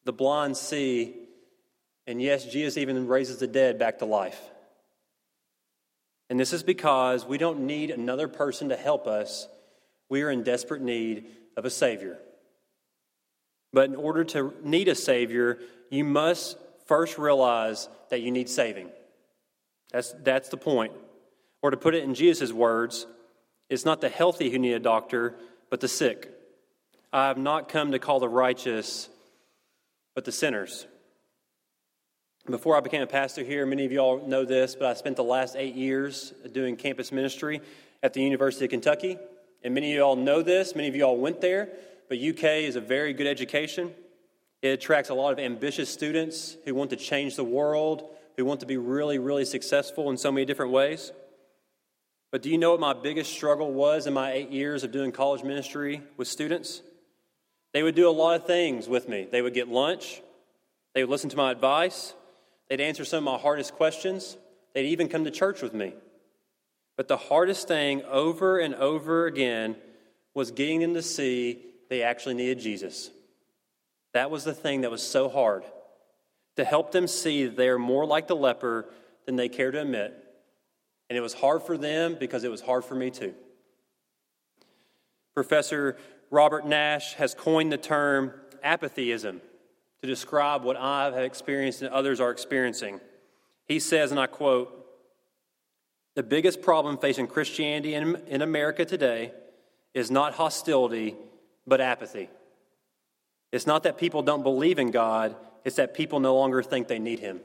The 0.05 0.13
blind 0.13 0.57
see. 0.57 1.15
And 2.07 2.21
yes, 2.21 2.45
Jesus 2.45 2.77
even 2.77 3.07
raises 3.07 3.37
the 3.37 3.47
dead 3.47 3.79
back 3.79 3.99
to 3.99 4.05
life. 4.05 4.39
And 6.29 6.39
this 6.39 6.53
is 6.53 6.63
because 6.63 7.25
we 7.25 7.37
don't 7.37 7.61
need 7.61 7.91
another 7.91 8.27
person 8.27 8.69
to 8.69 8.75
help 8.75 9.07
us. 9.07 9.47
We 10.09 10.23
are 10.23 10.31
in 10.31 10.43
desperate 10.43 10.81
need 10.81 11.25
of 11.55 11.65
a 11.65 11.69
Savior. 11.69 12.19
But 13.75 13.89
in 13.89 13.95
order 13.97 14.23
to 14.23 14.53
need 14.63 14.87
a 14.87 14.95
Savior, 14.95 15.59
you 15.89 16.05
must 16.05 16.57
first 16.85 17.17
realize 17.17 17.89
that 18.09 18.21
you 18.21 18.31
need 18.31 18.47
saving. 18.47 18.89
That's, 19.91 20.15
that's 20.23 20.47
the 20.47 20.55
point. 20.55 20.93
Or 21.61 21.71
to 21.71 21.75
put 21.75 21.93
it 21.93 22.05
in 22.05 22.15
Jesus' 22.15 22.53
words, 22.53 23.05
it's 23.69 23.83
not 23.83 23.99
the 23.99 24.07
healthy 24.07 24.49
who 24.49 24.59
need 24.59 24.71
a 24.71 24.79
doctor, 24.79 25.35
but 25.69 25.81
the 25.81 25.89
sick. 25.89 26.31
I 27.11 27.27
have 27.27 27.37
not 27.37 27.67
come 27.67 27.91
to 27.91 27.99
call 27.99 28.21
the 28.21 28.29
righteous, 28.29 29.09
but 30.13 30.23
the 30.23 30.31
sinners. 30.31 30.87
Before 32.49 32.77
I 32.77 32.79
became 32.79 33.01
a 33.01 33.07
pastor 33.07 33.43
here, 33.43 33.65
many 33.65 33.83
of 33.83 33.91
you 33.91 33.99
all 33.99 34.25
know 34.25 34.45
this, 34.45 34.77
but 34.77 34.87
I 34.87 34.93
spent 34.93 35.17
the 35.17 35.23
last 35.23 35.57
eight 35.57 35.75
years 35.75 36.33
doing 36.49 36.77
campus 36.77 37.11
ministry 37.11 37.59
at 38.01 38.13
the 38.13 38.21
University 38.21 38.63
of 38.63 38.71
Kentucky. 38.71 39.17
And 39.65 39.73
many 39.73 39.91
of 39.91 39.95
you 39.97 40.01
all 40.01 40.15
know 40.15 40.41
this, 40.41 40.75
many 40.75 40.87
of 40.87 40.95
you 40.95 41.03
all 41.03 41.17
went 41.17 41.41
there, 41.41 41.73
but 42.09 42.17
UK 42.17 42.43
is 42.63 42.75
a 42.75 42.81
very 42.81 43.13
good 43.13 43.27
education. 43.27 43.93
It 44.61 44.69
attracts 44.69 45.09
a 45.09 45.13
lot 45.13 45.33
of 45.33 45.39
ambitious 45.39 45.89
students 45.89 46.57
who 46.65 46.73
want 46.75 46.89
to 46.91 46.95
change 46.95 47.35
the 47.35 47.43
world, 47.43 48.09
who 48.37 48.45
want 48.45 48.59
to 48.61 48.65
be 48.65 48.77
really, 48.77 49.19
really 49.19 49.45
successful 49.45 50.09
in 50.09 50.17
so 50.17 50.31
many 50.31 50.45
different 50.45 50.71
ways. 50.71 51.11
But 52.31 52.41
do 52.41 52.49
you 52.49 52.57
know 52.57 52.71
what 52.71 52.79
my 52.79 52.93
biggest 52.93 53.31
struggle 53.31 53.71
was 53.71 54.07
in 54.07 54.13
my 54.13 54.31
eight 54.31 54.49
years 54.49 54.83
of 54.83 54.91
doing 54.91 55.11
college 55.11 55.43
ministry 55.43 56.01
with 56.17 56.27
students? 56.27 56.81
They 57.73 57.83
would 57.83 57.95
do 57.95 58.09
a 58.09 58.11
lot 58.11 58.39
of 58.39 58.47
things 58.47 58.87
with 58.87 59.07
me. 59.07 59.27
They 59.31 59.41
would 59.41 59.53
get 59.53 59.67
lunch, 59.67 60.21
they 60.93 61.03
would 61.03 61.09
listen 61.09 61.29
to 61.29 61.37
my 61.37 61.51
advice, 61.51 62.13
they'd 62.69 62.81
answer 62.81 63.05
some 63.05 63.27
of 63.27 63.33
my 63.33 63.37
hardest 63.37 63.75
questions, 63.75 64.37
they'd 64.73 64.87
even 64.87 65.07
come 65.07 65.25
to 65.25 65.31
church 65.31 65.61
with 65.61 65.73
me. 65.73 65.93
But 66.97 67.07
the 67.07 67.17
hardest 67.17 67.67
thing 67.67 68.01
over 68.03 68.59
and 68.59 68.73
over 68.75 69.25
again 69.25 69.75
was 70.33 70.51
getting 70.51 70.81
them 70.81 70.93
to 70.93 71.01
see 71.01 71.59
they 71.89 72.01
actually 72.03 72.35
needed 72.35 72.59
Jesus. 72.59 73.09
That 74.13 74.31
was 74.31 74.43
the 74.43 74.53
thing 74.53 74.81
that 74.81 74.91
was 74.91 75.03
so 75.03 75.29
hard 75.29 75.63
to 76.55 76.63
help 76.63 76.91
them 76.91 77.07
see 77.07 77.45
that 77.45 77.57
they 77.57 77.67
are 77.69 77.79
more 77.79 78.05
like 78.05 78.27
the 78.27 78.35
leper 78.35 78.85
than 79.25 79.35
they 79.35 79.49
care 79.49 79.71
to 79.71 79.81
admit 79.81 80.25
and 81.09 81.17
it 81.17 81.21
was 81.21 81.33
hard 81.33 81.63
for 81.63 81.77
them 81.77 82.17
because 82.19 82.43
it 82.43 82.51
was 82.51 82.61
hard 82.61 82.83
for 82.83 82.95
me 82.95 83.11
too. 83.11 83.33
Professor 85.33 85.97
Robert 86.31 86.65
Nash 86.65 87.13
has 87.13 87.33
coined 87.33 87.71
the 87.71 87.77
term 87.77 88.33
apatheism 88.63 89.41
to 90.01 90.07
describe 90.07 90.63
what 90.63 90.77
I 90.77 91.05
have 91.05 91.17
experienced 91.17 91.81
and 91.81 91.91
others 91.91 92.19
are 92.19 92.31
experiencing. 92.31 92.99
He 93.67 93.79
says, 93.79 94.11
and 94.11 94.19
I 94.19 94.27
quote, 94.27 94.81
the 96.15 96.23
biggest 96.23 96.61
problem 96.61 96.97
facing 96.97 97.27
Christianity 97.27 97.93
in 97.93 98.41
America 98.41 98.85
today 98.85 99.33
is 99.93 100.09
not 100.09 100.33
hostility, 100.33 101.15
but 101.67 101.81
apathy. 101.81 102.29
It's 103.51 103.67
not 103.67 103.83
that 103.83 103.97
people 103.97 104.21
don't 104.21 104.43
believe 104.43 104.79
in 104.79 104.91
God, 104.91 105.35
it's 105.63 105.77
that 105.77 105.93
people 105.93 106.19
no 106.19 106.35
longer 106.35 106.61
think 106.61 106.87
they 106.87 106.99
need 106.99 107.19
Him. 107.19 107.41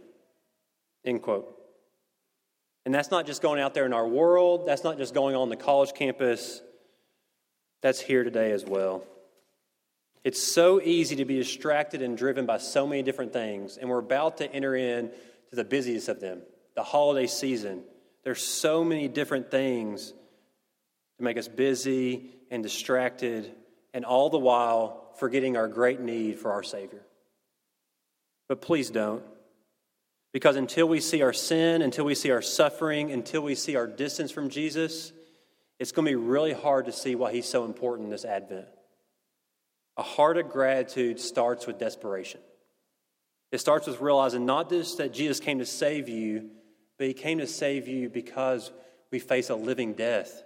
End 1.05 1.23
quote. 1.23 1.57
And 2.85 2.95
that's 2.95 3.11
not 3.11 3.27
just 3.27 3.43
going 3.43 3.61
out 3.61 3.75
there 3.75 3.87
in 3.87 3.93
our 3.93 4.09
world, 4.09 4.67
that's 4.67 4.85
not 4.85 4.99
just 4.99 5.15
going 5.15 5.37
on 5.37 5.49
the 5.49 5.57
college 5.57 5.93
campus, 5.95 6.63
that's 7.83 8.01
here 8.01 8.25
today 8.25 8.53
as 8.53 8.65
well. 8.65 9.05
It's 10.23 10.43
so 10.43 10.81
easy 10.83 11.17
to 11.17 11.25
be 11.25 11.37
distracted 11.37 12.03
and 12.03 12.17
driven 12.17 12.45
by 12.45 12.59
so 12.59 12.87
many 12.87 13.03
different 13.03 13.33
things, 13.33 13.79
and 13.79 13.89
we're 13.89 13.99
about 13.99 14.39
to 14.39 14.53
enter 14.53 14.75
in 14.77 15.11
to 15.51 15.57
the 15.57 15.65
busiest 15.65 16.09
of 16.09 16.21
them, 16.21 16.43
the 16.75 16.83
holiday 16.83 17.27
season. 17.27 17.83
There's 18.23 18.43
so 18.43 18.85
many 18.85 19.09
different 19.09 19.51
things 19.51 20.13
to 21.19 21.25
make 21.25 21.39
us 21.39 21.49
busy 21.49 22.31
and 22.51 22.63
distracted, 22.63 23.51
and 23.93 24.05
all 24.05 24.31
the 24.31 24.39
while 24.39 25.11
forgetting 25.19 25.57
our 25.57 25.69
great 25.69 26.01
need 26.01 26.39
for 26.39 26.53
our 26.53 26.63
Savior. 26.63 27.03
But 28.49 28.61
please 28.61 28.91
don't. 28.91 29.23
Because 30.33 30.57
until 30.57 30.89
we 30.89 31.01
see 31.01 31.23
our 31.23 31.33
sin, 31.33 31.83
until 31.83 32.05
we 32.05 32.15
see 32.15 32.31
our 32.31 32.43
suffering, 32.43 33.11
until 33.11 33.43
we 33.43 33.55
see 33.55 33.77
our 33.77 33.87
distance 33.87 34.31
from 34.31 34.49
Jesus, 34.49 35.13
it's 35.79 35.93
going 35.93 36.07
to 36.07 36.13
be 36.13 36.17
really 36.17 36.53
hard 36.53 36.87
to 36.87 36.93
see 36.93 37.15
why 37.15 37.33
he's 37.33 37.47
so 37.49 37.65
important 37.65 38.07
in 38.07 38.11
this 38.11 38.25
Advent. 38.25 38.67
A 39.97 40.03
heart 40.03 40.37
of 40.37 40.49
gratitude 40.49 41.19
starts 41.19 41.67
with 41.67 41.79
desperation. 41.79 42.41
It 43.51 43.59
starts 43.59 43.87
with 43.89 44.01
realizing 44.01 44.47
not 44.47 44.71
just 44.71 44.99
that 44.99 45.13
Jesus 45.13 45.41
came 45.41 45.59
to 45.59 45.67
save 45.67 46.09
you, 46.09 46.51
but 46.97 47.09
he 47.09 47.15
came 47.15 47.39
to 47.39 47.47
save 47.47 47.89
you 47.89 48.09
because 48.09 48.71
we 49.11 49.19
face 49.19 49.51
a 49.51 49.57
living 49.57 49.95
death. 49.95 50.45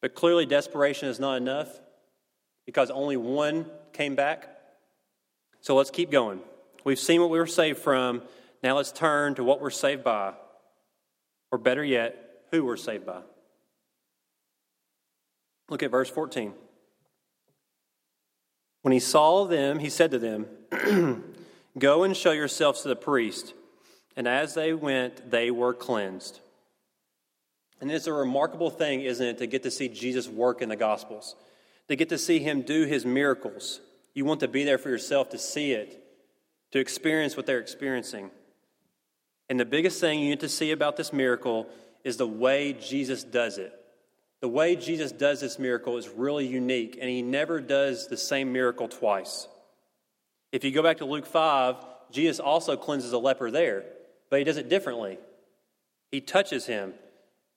But 0.00 0.14
clearly, 0.14 0.46
desperation 0.46 1.08
is 1.08 1.20
not 1.20 1.36
enough 1.36 1.68
because 2.68 2.90
only 2.90 3.16
one 3.16 3.64
came 3.94 4.14
back. 4.14 4.46
So 5.62 5.74
let's 5.74 5.90
keep 5.90 6.10
going. 6.10 6.40
We've 6.84 6.98
seen 6.98 7.18
what 7.22 7.30
we 7.30 7.38
were 7.38 7.46
saved 7.46 7.78
from. 7.78 8.20
Now 8.62 8.76
let's 8.76 8.92
turn 8.92 9.36
to 9.36 9.42
what 9.42 9.62
we're 9.62 9.70
saved 9.70 10.04
by, 10.04 10.34
or 11.50 11.56
better 11.56 11.82
yet, 11.82 12.42
who 12.50 12.66
we're 12.66 12.76
saved 12.76 13.06
by. 13.06 13.22
Look 15.70 15.82
at 15.82 15.90
verse 15.90 16.10
14. 16.10 16.52
When 18.82 18.92
he 18.92 19.00
saw 19.00 19.46
them, 19.46 19.78
he 19.78 19.88
said 19.88 20.10
to 20.10 20.18
them, 20.18 20.44
Go 21.78 22.04
and 22.04 22.14
show 22.14 22.32
yourselves 22.32 22.82
to 22.82 22.88
the 22.88 22.96
priest. 22.96 23.54
And 24.14 24.28
as 24.28 24.52
they 24.52 24.74
went, 24.74 25.30
they 25.30 25.50
were 25.50 25.72
cleansed. 25.72 26.40
And 27.80 27.90
it's 27.90 28.08
a 28.08 28.12
remarkable 28.12 28.68
thing, 28.68 29.00
isn't 29.00 29.26
it, 29.26 29.38
to 29.38 29.46
get 29.46 29.62
to 29.62 29.70
see 29.70 29.88
Jesus 29.88 30.28
work 30.28 30.60
in 30.60 30.68
the 30.68 30.76
Gospels, 30.76 31.34
to 31.88 31.96
get 31.96 32.10
to 32.10 32.18
see 32.18 32.38
him 32.38 32.62
do 32.62 32.84
his 32.84 33.04
miracles. 33.04 33.80
You 34.14 34.24
want 34.24 34.40
to 34.40 34.48
be 34.48 34.64
there 34.64 34.78
for 34.78 34.90
yourself 34.90 35.30
to 35.30 35.38
see 35.38 35.72
it, 35.72 36.02
to 36.72 36.78
experience 36.78 37.36
what 37.36 37.46
they're 37.46 37.60
experiencing. 37.60 38.30
And 39.48 39.58
the 39.58 39.64
biggest 39.64 40.00
thing 40.00 40.20
you 40.20 40.30
need 40.30 40.40
to 40.40 40.48
see 40.48 40.72
about 40.72 40.96
this 40.96 41.12
miracle 41.12 41.66
is 42.04 42.16
the 42.16 42.26
way 42.26 42.74
Jesus 42.74 43.24
does 43.24 43.58
it. 43.58 43.72
The 44.40 44.48
way 44.48 44.76
Jesus 44.76 45.10
does 45.10 45.40
this 45.40 45.58
miracle 45.58 45.96
is 45.96 46.08
really 46.08 46.46
unique, 46.46 46.96
and 47.00 47.08
he 47.08 47.22
never 47.22 47.60
does 47.60 48.06
the 48.06 48.16
same 48.16 48.52
miracle 48.52 48.88
twice. 48.88 49.48
If 50.52 50.64
you 50.64 50.70
go 50.70 50.82
back 50.82 50.98
to 50.98 51.04
Luke 51.04 51.26
5, 51.26 51.76
Jesus 52.12 52.38
also 52.38 52.76
cleanses 52.76 53.12
a 53.12 53.18
leper 53.18 53.50
there, 53.50 53.84
but 54.30 54.38
he 54.38 54.44
does 54.44 54.56
it 54.56 54.68
differently. 54.68 55.18
He 56.10 56.20
touches 56.20 56.66
him, 56.66 56.94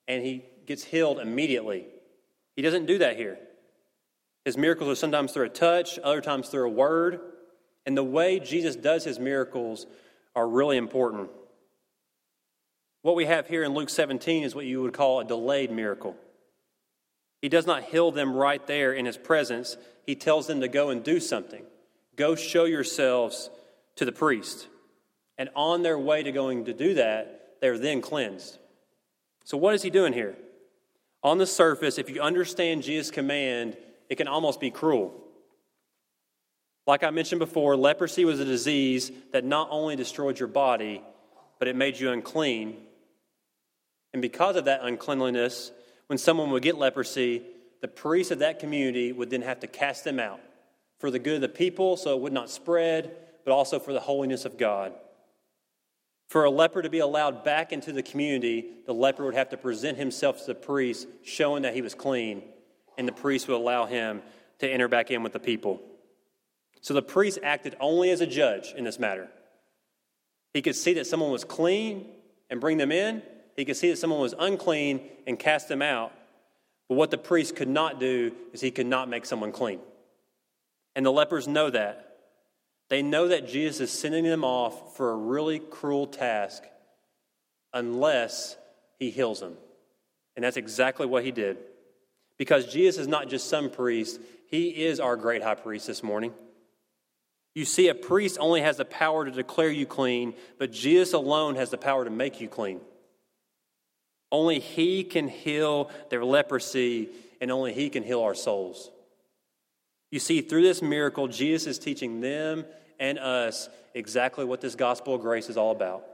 and 0.07 0.25
he 0.25 0.43
gets 0.65 0.83
healed 0.83 1.19
immediately. 1.19 1.85
He 2.55 2.61
doesn't 2.61 2.85
do 2.85 2.97
that 2.99 3.15
here. 3.15 3.37
His 4.45 4.57
miracles 4.57 4.89
are 4.89 4.95
sometimes 4.95 5.31
through 5.31 5.45
a 5.45 5.49
touch, 5.49 5.99
other 6.03 6.21
times 6.21 6.49
through 6.49 6.67
a 6.67 6.71
word. 6.71 7.19
And 7.85 7.97
the 7.97 8.03
way 8.03 8.39
Jesus 8.39 8.75
does 8.75 9.03
his 9.03 9.19
miracles 9.19 9.85
are 10.35 10.47
really 10.47 10.77
important. 10.77 11.29
What 13.01 13.15
we 13.15 13.25
have 13.25 13.47
here 13.47 13.63
in 13.63 13.73
Luke 13.73 13.89
17 13.89 14.43
is 14.43 14.53
what 14.53 14.65
you 14.65 14.81
would 14.81 14.93
call 14.93 15.19
a 15.19 15.25
delayed 15.25 15.71
miracle. 15.71 16.15
He 17.41 17.49
does 17.49 17.65
not 17.65 17.83
heal 17.83 18.11
them 18.11 18.35
right 18.35 18.65
there 18.67 18.93
in 18.93 19.05
his 19.05 19.17
presence. 19.17 19.77
He 20.05 20.15
tells 20.15 20.45
them 20.45 20.61
to 20.61 20.67
go 20.67 20.89
and 20.89 21.03
do 21.03 21.19
something. 21.19 21.63
Go 22.15 22.35
show 22.35 22.65
yourselves 22.65 23.49
to 23.95 24.05
the 24.05 24.11
priest. 24.11 24.67
And 25.37 25.49
on 25.55 25.81
their 25.81 25.97
way 25.97 26.21
to 26.21 26.31
going 26.31 26.65
to 26.65 26.73
do 26.73 26.93
that, 26.95 27.55
they're 27.61 27.79
then 27.79 28.01
cleansed. 28.01 28.59
So, 29.43 29.57
what 29.57 29.73
is 29.73 29.81
he 29.81 29.89
doing 29.89 30.13
here? 30.13 30.35
On 31.23 31.39
the 31.39 31.47
surface, 31.47 31.97
if 31.97 32.09
you 32.09 32.21
understand 32.21 32.83
Jesus' 32.83 33.09
command, 33.09 33.75
it 34.11 34.17
can 34.17 34.27
almost 34.27 34.59
be 34.59 34.69
cruel. 34.69 35.19
Like 36.85 37.03
I 37.03 37.09
mentioned 37.09 37.39
before, 37.39 37.75
leprosy 37.75 38.25
was 38.25 38.39
a 38.39 38.45
disease 38.45 39.11
that 39.31 39.43
not 39.43 39.69
only 39.71 39.95
destroyed 39.95 40.37
your 40.37 40.47
body, 40.47 41.01
but 41.57 41.67
it 41.67 41.75
made 41.75 41.99
you 41.99 42.11
unclean 42.11 42.77
and 44.13 44.21
because 44.21 44.55
of 44.55 44.65
that 44.65 44.81
uncleanliness, 44.83 45.71
when 46.07 46.17
someone 46.17 46.51
would 46.51 46.63
get 46.63 46.77
leprosy, 46.77 47.43
the 47.81 47.87
priests 47.87 48.31
of 48.31 48.39
that 48.39 48.59
community 48.59 49.11
would 49.11 49.29
then 49.29 49.41
have 49.41 49.61
to 49.61 49.67
cast 49.67 50.03
them 50.03 50.19
out 50.19 50.39
for 50.99 51.09
the 51.09 51.19
good 51.19 51.35
of 51.35 51.41
the 51.41 51.49
people 51.49 51.97
so 51.97 52.15
it 52.15 52.21
would 52.21 52.33
not 52.33 52.49
spread, 52.49 53.15
but 53.45 53.51
also 53.51 53.79
for 53.79 53.93
the 53.93 53.99
holiness 53.99 54.45
of 54.45 54.57
God. 54.57 54.93
For 56.29 56.45
a 56.45 56.51
leper 56.51 56.81
to 56.81 56.89
be 56.89 56.99
allowed 56.99 57.43
back 57.43 57.73
into 57.73 57.91
the 57.91 58.03
community, 58.03 58.65
the 58.85 58.93
leper 58.93 59.25
would 59.25 59.33
have 59.33 59.49
to 59.49 59.57
present 59.57 59.97
himself 59.97 60.39
to 60.39 60.45
the 60.47 60.55
priest, 60.55 61.07
showing 61.23 61.63
that 61.63 61.73
he 61.73 61.81
was 61.81 61.95
clean, 61.95 62.43
and 62.97 63.07
the 63.07 63.13
priest 63.13 63.47
would 63.47 63.55
allow 63.55 63.85
him 63.85 64.21
to 64.59 64.69
enter 64.69 64.87
back 64.87 65.11
in 65.11 65.23
with 65.23 65.33
the 65.33 65.39
people. 65.39 65.81
So 66.81 66.93
the 66.93 67.01
priest 67.01 67.39
acted 67.43 67.75
only 67.79 68.09
as 68.09 68.21
a 68.21 68.27
judge 68.27 68.73
in 68.75 68.83
this 68.83 68.99
matter. 68.99 69.29
He 70.53 70.61
could 70.61 70.75
see 70.75 70.93
that 70.93 71.07
someone 71.07 71.31
was 71.31 71.43
clean 71.43 72.07
and 72.49 72.59
bring 72.59 72.77
them 72.77 72.91
in, 72.91 73.21
he 73.55 73.65
could 73.65 73.77
see 73.77 73.89
that 73.89 73.97
someone 73.97 74.19
was 74.19 74.33
unclean 74.37 75.01
and 75.27 75.37
cast 75.37 75.67
them 75.67 75.81
out. 75.81 76.11
But 76.89 76.95
what 76.95 77.11
the 77.11 77.17
priest 77.17 77.55
could 77.55 77.69
not 77.69 77.99
do 77.99 78.33
is 78.53 78.61
he 78.61 78.71
could 78.71 78.85
not 78.85 79.09
make 79.09 79.25
someone 79.25 79.51
clean. 79.51 79.79
And 80.95 81.05
the 81.05 81.11
lepers 81.11 81.47
know 81.47 81.69
that. 81.69 82.17
They 82.89 83.01
know 83.01 83.29
that 83.29 83.47
Jesus 83.47 83.79
is 83.79 83.91
sending 83.97 84.25
them 84.25 84.43
off 84.43 84.97
for 84.97 85.11
a 85.11 85.15
really 85.15 85.59
cruel 85.59 86.07
task 86.07 86.63
unless 87.73 88.57
he 88.99 89.09
heals 89.09 89.39
them. 89.39 89.55
And 90.35 90.43
that's 90.43 90.57
exactly 90.57 91.05
what 91.05 91.23
he 91.23 91.31
did. 91.31 91.57
Because 92.41 92.65
Jesus 92.65 93.01
is 93.01 93.07
not 93.07 93.29
just 93.29 93.47
some 93.47 93.69
priest, 93.69 94.19
he 94.47 94.69
is 94.69 94.99
our 94.99 95.15
great 95.15 95.43
high 95.43 95.53
priest 95.53 95.85
this 95.85 96.01
morning. 96.01 96.33
You 97.53 97.65
see, 97.65 97.87
a 97.87 97.93
priest 97.93 98.39
only 98.39 98.61
has 98.61 98.77
the 98.77 98.83
power 98.83 99.25
to 99.25 99.29
declare 99.29 99.69
you 99.69 99.85
clean, 99.85 100.33
but 100.57 100.71
Jesus 100.71 101.13
alone 101.13 101.53
has 101.57 101.69
the 101.69 101.77
power 101.77 102.03
to 102.03 102.09
make 102.09 102.41
you 102.41 102.47
clean. 102.47 102.81
Only 104.31 104.57
he 104.57 105.03
can 105.03 105.27
heal 105.27 105.91
their 106.09 106.25
leprosy, 106.25 107.09
and 107.39 107.51
only 107.51 107.73
he 107.73 107.91
can 107.91 108.01
heal 108.01 108.23
our 108.23 108.33
souls. 108.33 108.89
You 110.09 110.17
see, 110.17 110.41
through 110.41 110.63
this 110.63 110.81
miracle, 110.81 111.27
Jesus 111.27 111.67
is 111.67 111.77
teaching 111.77 112.21
them 112.21 112.65
and 112.99 113.19
us 113.19 113.69
exactly 113.93 114.45
what 114.45 114.61
this 114.61 114.73
gospel 114.73 115.13
of 115.13 115.21
grace 115.21 115.47
is 115.47 115.57
all 115.57 115.73
about. 115.73 116.07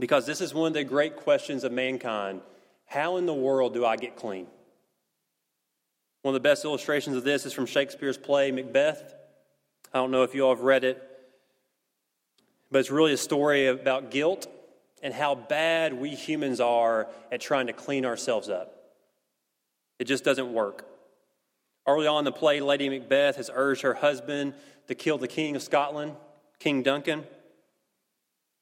Because 0.00 0.26
this 0.26 0.40
is 0.40 0.52
one 0.52 0.66
of 0.66 0.74
the 0.74 0.82
great 0.82 1.14
questions 1.14 1.62
of 1.62 1.70
mankind 1.70 2.40
how 2.86 3.18
in 3.18 3.26
the 3.26 3.32
world 3.32 3.72
do 3.72 3.86
I 3.86 3.96
get 3.96 4.16
clean? 4.16 4.48
One 6.22 6.34
of 6.34 6.40
the 6.40 6.48
best 6.48 6.64
illustrations 6.64 7.16
of 7.16 7.24
this 7.24 7.44
is 7.46 7.52
from 7.52 7.66
Shakespeare's 7.66 8.16
play 8.16 8.52
Macbeth. 8.52 9.14
I 9.92 9.98
don't 9.98 10.12
know 10.12 10.22
if 10.22 10.34
you 10.34 10.44
all 10.46 10.54
have 10.54 10.64
read 10.64 10.84
it, 10.84 11.02
but 12.70 12.78
it's 12.78 12.90
really 12.90 13.12
a 13.12 13.18
story 13.18 13.66
about 13.66 14.10
guilt 14.10 14.46
and 15.02 15.12
how 15.12 15.34
bad 15.34 15.92
we 15.92 16.10
humans 16.10 16.60
are 16.60 17.08
at 17.32 17.40
trying 17.40 17.66
to 17.66 17.72
clean 17.72 18.06
ourselves 18.06 18.48
up. 18.48 18.72
It 19.98 20.04
just 20.04 20.22
doesn't 20.22 20.52
work. 20.52 20.86
Early 21.88 22.06
on 22.06 22.20
in 22.20 22.24
the 22.24 22.32
play, 22.32 22.60
Lady 22.60 22.88
Macbeth 22.88 23.36
has 23.36 23.50
urged 23.52 23.82
her 23.82 23.94
husband 23.94 24.54
to 24.86 24.94
kill 24.94 25.18
the 25.18 25.26
King 25.26 25.56
of 25.56 25.62
Scotland, 25.62 26.14
King 26.60 26.84
Duncan. 26.84 27.24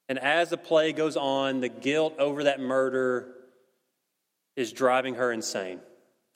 And 0.09 0.17
as 0.17 0.49
the 0.49 0.57
play 0.57 0.93
goes 0.93 1.15
on, 1.15 1.61
the 1.61 1.69
guilt 1.69 2.15
over 2.17 2.45
that 2.45 2.59
murder 2.59 3.27
is 4.55 4.73
driving 4.73 5.15
her 5.15 5.31
insane. 5.31 5.79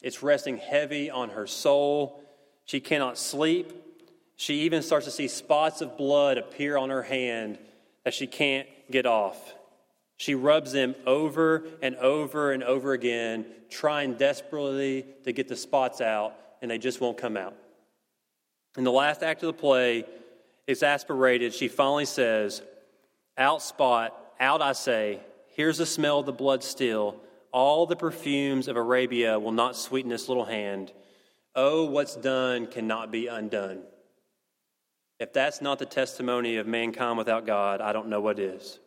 It's 0.05 0.21
resting 0.21 0.57
heavy 0.57 1.09
on 1.09 1.31
her 1.31 1.47
soul. 1.47 2.21
She 2.65 2.79
cannot 2.79 3.17
sleep. 3.17 3.73
She 4.35 4.61
even 4.61 4.83
starts 4.83 5.05
to 5.07 5.11
see 5.11 5.27
spots 5.27 5.81
of 5.81 5.97
blood 5.97 6.37
appear 6.37 6.77
on 6.77 6.91
her 6.91 7.01
hand 7.01 7.57
that 8.03 8.13
she 8.13 8.27
can't 8.27 8.67
get 8.91 9.07
off. 9.07 9.55
She 10.17 10.35
rubs 10.35 10.71
them 10.71 10.93
over 11.07 11.65
and 11.81 11.95
over 11.95 12.51
and 12.51 12.63
over 12.63 12.93
again, 12.93 13.47
trying 13.71 14.13
desperately 14.13 15.07
to 15.23 15.31
get 15.31 15.47
the 15.47 15.55
spots 15.55 16.01
out, 16.01 16.35
and 16.61 16.69
they 16.69 16.77
just 16.77 17.01
won't 17.01 17.17
come 17.17 17.35
out. 17.35 17.55
In 18.77 18.83
the 18.83 18.91
last 18.91 19.23
act 19.23 19.41
of 19.41 19.47
the 19.47 19.59
play, 19.59 20.05
exasperated, 20.67 21.51
she 21.51 21.67
finally 21.67 22.05
says, 22.05 22.61
Out 23.39 23.63
spot, 23.63 24.15
out 24.39 24.61
I 24.61 24.73
say, 24.73 25.21
here's 25.55 25.79
the 25.79 25.85
smell 25.87 26.19
of 26.19 26.27
the 26.27 26.31
blood 26.31 26.63
still. 26.63 27.15
All 27.55 27.85
the 27.85 27.95
perfumes 27.95 28.67
of 28.67 28.75
Arabia 28.75 29.39
will 29.39 29.53
not 29.53 29.77
sweeten 29.77 30.09
this 30.09 30.27
little 30.27 30.43
hand. 30.43 30.91
Oh, 31.55 31.85
what's 31.85 32.17
done 32.17 32.67
cannot 32.67 33.13
be 33.13 33.27
undone. 33.27 33.79
If 35.21 35.31
that's 35.31 35.61
not 35.61 35.79
the 35.79 35.85
testimony 35.85 36.57
of 36.57 36.67
mankind 36.67 37.17
without 37.17 37.45
God, 37.45 37.79
I 37.79 37.93
don't 37.93 38.09
know 38.09 38.19
what 38.19 38.39
is. 38.39 38.77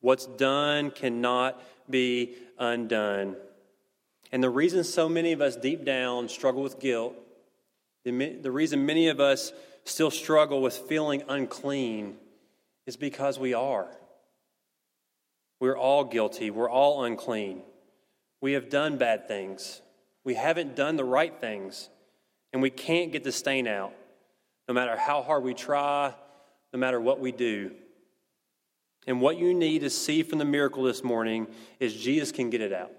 What's 0.00 0.26
done 0.26 0.90
cannot 0.90 1.62
be 1.88 2.34
undone. 2.58 3.36
And 4.30 4.42
the 4.42 4.50
reason 4.50 4.84
so 4.84 5.08
many 5.08 5.32
of 5.32 5.40
us 5.40 5.56
deep 5.56 5.86
down 5.86 6.28
struggle 6.28 6.62
with 6.62 6.78
guilt, 6.78 7.14
the, 8.04 8.50
reason 8.50 8.84
many 8.84 9.08
of 9.08 9.18
us 9.18 9.50
still 9.84 10.10
struggle 10.10 10.60
with 10.60 10.76
feeling 10.76 11.22
unclean 11.26 12.16
is 12.86 12.98
because 12.98 13.38
we 13.38 13.54
are. 13.54 13.88
We're 15.58 15.78
all 15.78 16.04
guilty. 16.04 16.50
We're 16.50 16.68
all 16.68 17.04
unclean. 17.04 17.62
We 18.40 18.52
have 18.52 18.68
done 18.68 18.96
bad 18.96 19.28
things. 19.28 19.82
We 20.24 20.34
haven't 20.34 20.76
done 20.76 20.96
the 20.96 21.04
right 21.04 21.38
things. 21.40 21.88
And 22.52 22.62
we 22.62 22.70
can't 22.70 23.12
get 23.12 23.22
the 23.22 23.32
stain 23.32 23.68
out, 23.68 23.92
no 24.66 24.74
matter 24.74 24.96
how 24.96 25.22
hard 25.22 25.44
we 25.44 25.54
try, 25.54 26.12
no 26.72 26.78
matter 26.78 27.00
what 27.00 27.20
we 27.20 27.32
do. 27.32 27.72
And 29.06 29.20
what 29.20 29.38
you 29.38 29.54
need 29.54 29.80
to 29.80 29.90
see 29.90 30.22
from 30.22 30.38
the 30.38 30.44
miracle 30.44 30.82
this 30.82 31.04
morning 31.04 31.46
is 31.78 31.94
Jesus 31.94 32.32
can 32.32 32.50
get 32.50 32.60
it 32.60 32.72
out. 32.72 32.90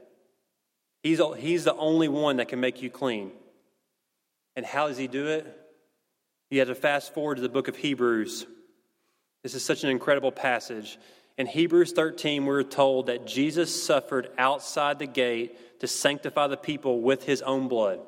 He's, 1.03 1.19
he's 1.37 1.63
the 1.63 1.75
only 1.75 2.07
one 2.07 2.37
that 2.37 2.47
can 2.47 2.59
make 2.59 2.81
you 2.81 2.89
clean. 2.89 3.31
And 4.55 4.65
how 4.65 4.87
does 4.87 4.97
he 4.97 5.07
do 5.07 5.27
it? 5.27 5.57
You 6.49 6.59
have 6.59 6.67
to 6.67 6.75
fast 6.75 7.13
forward 7.13 7.35
to 7.35 7.41
the 7.41 7.49
book 7.49 7.67
of 7.67 7.75
Hebrews. 7.75 8.45
This 9.43 9.55
is 9.55 9.63
such 9.63 9.83
an 9.83 9.89
incredible 9.89 10.31
passage. 10.31 10.97
In 11.37 11.47
Hebrews 11.47 11.93
13, 11.93 12.45
we're 12.45 12.63
told 12.63 13.07
that 13.07 13.25
Jesus 13.25 13.83
suffered 13.83 14.29
outside 14.37 14.99
the 14.99 15.07
gate 15.07 15.79
to 15.79 15.87
sanctify 15.87 16.47
the 16.47 16.57
people 16.57 17.01
with 17.01 17.23
his 17.23 17.41
own 17.41 17.67
blood. 17.67 17.99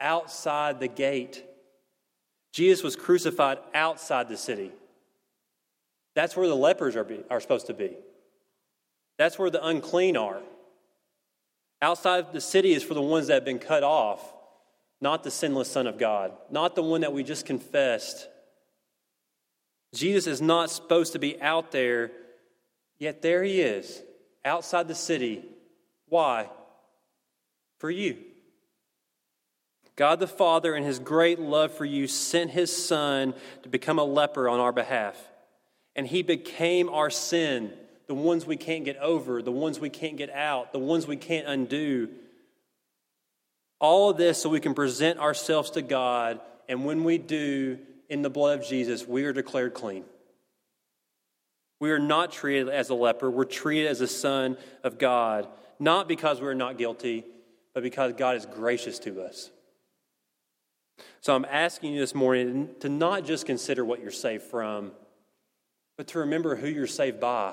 Outside 0.00 0.80
the 0.80 0.88
gate. 0.88 1.44
Jesus 2.52 2.82
was 2.82 2.96
crucified 2.96 3.58
outside 3.74 4.28
the 4.28 4.36
city. 4.36 4.72
That's 6.14 6.36
where 6.36 6.48
the 6.48 6.56
lepers 6.56 6.96
are, 6.96 7.04
be, 7.04 7.22
are 7.30 7.40
supposed 7.40 7.68
to 7.68 7.74
be. 7.74 7.96
That's 9.16 9.38
where 9.38 9.50
the 9.50 9.64
unclean 9.64 10.16
are. 10.16 10.40
Outside 11.82 12.32
the 12.32 12.40
city 12.40 12.72
is 12.72 12.82
for 12.82 12.94
the 12.94 13.02
ones 13.02 13.28
that 13.28 13.34
have 13.34 13.44
been 13.44 13.58
cut 13.58 13.82
off, 13.82 14.34
not 15.00 15.22
the 15.22 15.30
sinless 15.30 15.70
Son 15.70 15.86
of 15.86 15.98
God, 15.98 16.32
not 16.50 16.74
the 16.74 16.82
one 16.82 17.02
that 17.02 17.12
we 17.12 17.22
just 17.22 17.46
confessed. 17.46 18.28
Jesus 19.94 20.26
is 20.26 20.42
not 20.42 20.70
supposed 20.70 21.12
to 21.14 21.18
be 21.18 21.40
out 21.40 21.72
there, 21.72 22.10
yet 23.00 23.20
there 23.22 23.42
he 23.42 23.60
is, 23.60 24.00
outside 24.44 24.86
the 24.86 24.94
city. 24.94 25.44
Why? 26.08 26.48
For 27.78 27.90
you. 27.90 28.18
God 29.96 30.20
the 30.20 30.28
Father, 30.28 30.76
in 30.76 30.84
his 30.84 31.00
great 31.00 31.40
love 31.40 31.72
for 31.72 31.84
you, 31.84 32.06
sent 32.06 32.52
his 32.52 32.74
Son 32.86 33.34
to 33.64 33.68
become 33.68 33.98
a 33.98 34.04
leper 34.04 34.48
on 34.48 34.60
our 34.60 34.72
behalf 34.72 35.16
and 35.96 36.06
he 36.06 36.22
became 36.22 36.88
our 36.88 37.10
sin, 37.10 37.72
the 38.06 38.14
ones 38.14 38.46
we 38.46 38.56
can't 38.56 38.84
get 38.84 38.96
over, 38.98 39.42
the 39.42 39.52
ones 39.52 39.78
we 39.78 39.90
can't 39.90 40.16
get 40.16 40.30
out, 40.30 40.72
the 40.72 40.78
ones 40.78 41.06
we 41.06 41.16
can't 41.16 41.46
undo. 41.46 42.08
All 43.78 44.10
of 44.10 44.16
this 44.16 44.40
so 44.42 44.48
we 44.48 44.60
can 44.60 44.74
present 44.74 45.18
ourselves 45.18 45.70
to 45.72 45.82
God, 45.82 46.40
and 46.68 46.84
when 46.84 47.04
we 47.04 47.18
do, 47.18 47.78
in 48.08 48.22
the 48.22 48.30
blood 48.30 48.60
of 48.60 48.66
Jesus, 48.66 49.06
we 49.06 49.24
are 49.24 49.32
declared 49.32 49.74
clean. 49.74 50.04
We 51.80 51.90
are 51.90 51.98
not 51.98 52.30
treated 52.30 52.68
as 52.68 52.90
a 52.90 52.94
leper, 52.94 53.30
we're 53.30 53.44
treated 53.44 53.88
as 53.88 54.00
a 54.00 54.06
son 54.06 54.56
of 54.84 54.98
God, 54.98 55.48
not 55.78 56.06
because 56.06 56.40
we're 56.40 56.54
not 56.54 56.78
guilty, 56.78 57.24
but 57.74 57.82
because 57.82 58.12
God 58.12 58.36
is 58.36 58.46
gracious 58.46 58.98
to 59.00 59.22
us. 59.22 59.50
So 61.22 61.34
I'm 61.34 61.46
asking 61.46 61.94
you 61.94 62.00
this 62.00 62.14
morning 62.14 62.70
to 62.80 62.88
not 62.88 63.24
just 63.24 63.46
consider 63.46 63.84
what 63.84 64.00
you're 64.00 64.10
saved 64.10 64.44
from 64.44 64.92
but 66.00 66.06
to 66.06 66.20
remember 66.20 66.56
who 66.56 66.66
you're 66.66 66.86
saved 66.86 67.20
by. 67.20 67.52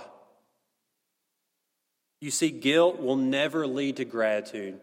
You 2.21 2.31
see, 2.31 2.49
guilt 2.49 2.97
will 2.97 3.17
never 3.17 3.67
lead 3.67 3.97
to 3.97 4.05
gratitude. 4.05 4.79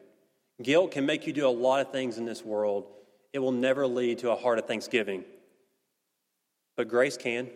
Guilt 0.63 0.91
can 0.91 1.07
make 1.07 1.27
you 1.27 1.33
do 1.33 1.49
a 1.49 1.49
lot 1.49 1.81
of 1.81 1.91
things 1.91 2.19
in 2.19 2.27
this 2.27 2.45
world, 2.45 2.85
it 3.33 3.39
will 3.39 3.53
never 3.53 3.87
lead 3.87 4.19
to 4.19 4.33
a 4.33 4.37
heart 4.37 4.59
of 4.59 4.67
thanksgiving. 4.67 5.25
But 6.77 6.89
grace 6.89 7.17
can. 7.17 7.49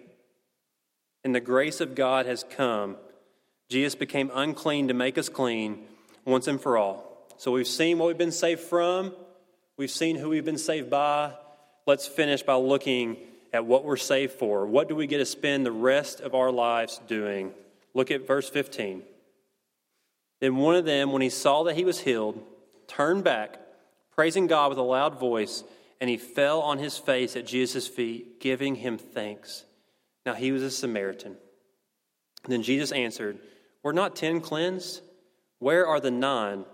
And 1.25 1.35
the 1.35 1.41
grace 1.41 1.81
of 1.81 1.95
God 1.95 2.27
has 2.27 2.45
come. 2.49 2.97
Jesus 3.69 3.95
became 3.95 4.31
unclean 4.35 4.89
to 4.89 4.95
make 4.95 5.19
us 5.19 5.29
clean 5.29 5.85
once 6.25 6.47
and 6.47 6.61
for 6.61 6.77
all. 6.79 7.27
So 7.37 7.53
we've 7.53 7.67
seen 7.67 7.99
what 7.99 8.07
we've 8.07 8.19
been 8.19 8.33
saved 8.33 8.61
from, 8.61 9.15
we've 9.77 9.91
seen 9.91 10.17
who 10.17 10.31
we've 10.31 10.45
been 10.45 10.59
saved 10.59 10.91
by. 10.91 11.33
Let's 11.87 12.07
finish 12.07 12.43
by 12.43 12.55
looking 12.55 13.17
at 13.53 13.65
what 13.65 13.85
we're 13.85 13.97
saved 13.97 14.35
for. 14.35 14.67
What 14.67 14.89
do 14.89 14.95
we 14.95 15.07
get 15.07 15.19
to 15.19 15.25
spend 15.25 15.65
the 15.65 15.73
rest 15.73 16.21
of 16.21 16.35
our 16.35 16.51
lives 16.51 17.01
doing? 17.07 17.55
Look 17.95 18.11
at 18.11 18.27
verse 18.27 18.49
15. 18.49 19.03
Then 20.41 20.57
one 20.57 20.75
of 20.77 20.85
them, 20.85 21.13
when 21.13 21.23
he 21.23 21.31
saw 21.31 21.65
that 21.65 21.77
he 21.77 21.85
was 21.85 22.01
healed, 22.01 22.43
turned 22.87 23.25
back, 23.25 23.59
praising 24.15 24.47
God 24.47 24.69
with 24.69 24.79
a 24.79 24.83
loud 24.83 25.19
voice, 25.19 25.65
and 26.01 26.09
he 26.09 26.17
fell 26.17 26.61
on 26.61 26.79
his 26.79 26.99
face 26.99 27.37
at 27.37 27.47
Jesus' 27.47 27.89
feet, 27.89 28.41
giving 28.41 28.77
him 28.77 28.99
thanks. 28.99 29.65
Now 30.29 30.35
he 30.35 30.53
was 30.53 30.63
a 30.63 30.71
Samaritan. 30.71 31.39
Then 32.47 32.63
Jesus 32.63 32.93
answered, 32.93 33.39
Were 33.83 33.95
not 33.95 34.15
ten 34.15 34.43
cleansed? 34.43 35.01
Where 35.59 35.87
are 35.87 36.01
the 36.01 36.11
nine? 36.11 36.67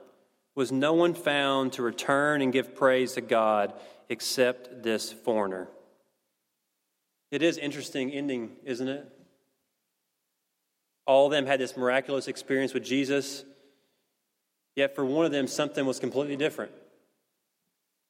Was 0.56 0.72
no 0.72 0.92
one 0.92 1.14
found 1.14 1.74
to 1.74 1.82
return 1.84 2.42
and 2.42 2.52
give 2.52 2.74
praise 2.74 3.12
to 3.12 3.20
God 3.20 3.72
except 4.08 4.82
this 4.82 5.12
foreigner? 5.12 5.68
It 7.30 7.44
is 7.44 7.56
interesting 7.56 8.10
ending, 8.10 8.56
isn't 8.64 8.88
it? 8.88 9.06
All 11.06 11.26
of 11.26 11.30
them 11.30 11.46
had 11.46 11.60
this 11.60 11.76
miraculous 11.76 12.26
experience 12.26 12.74
with 12.74 12.82
Jesus, 12.82 13.44
yet 14.74 14.96
for 14.96 15.04
one 15.04 15.26
of 15.26 15.30
them, 15.30 15.46
something 15.46 15.86
was 15.86 16.00
completely 16.00 16.34
different. 16.34 16.72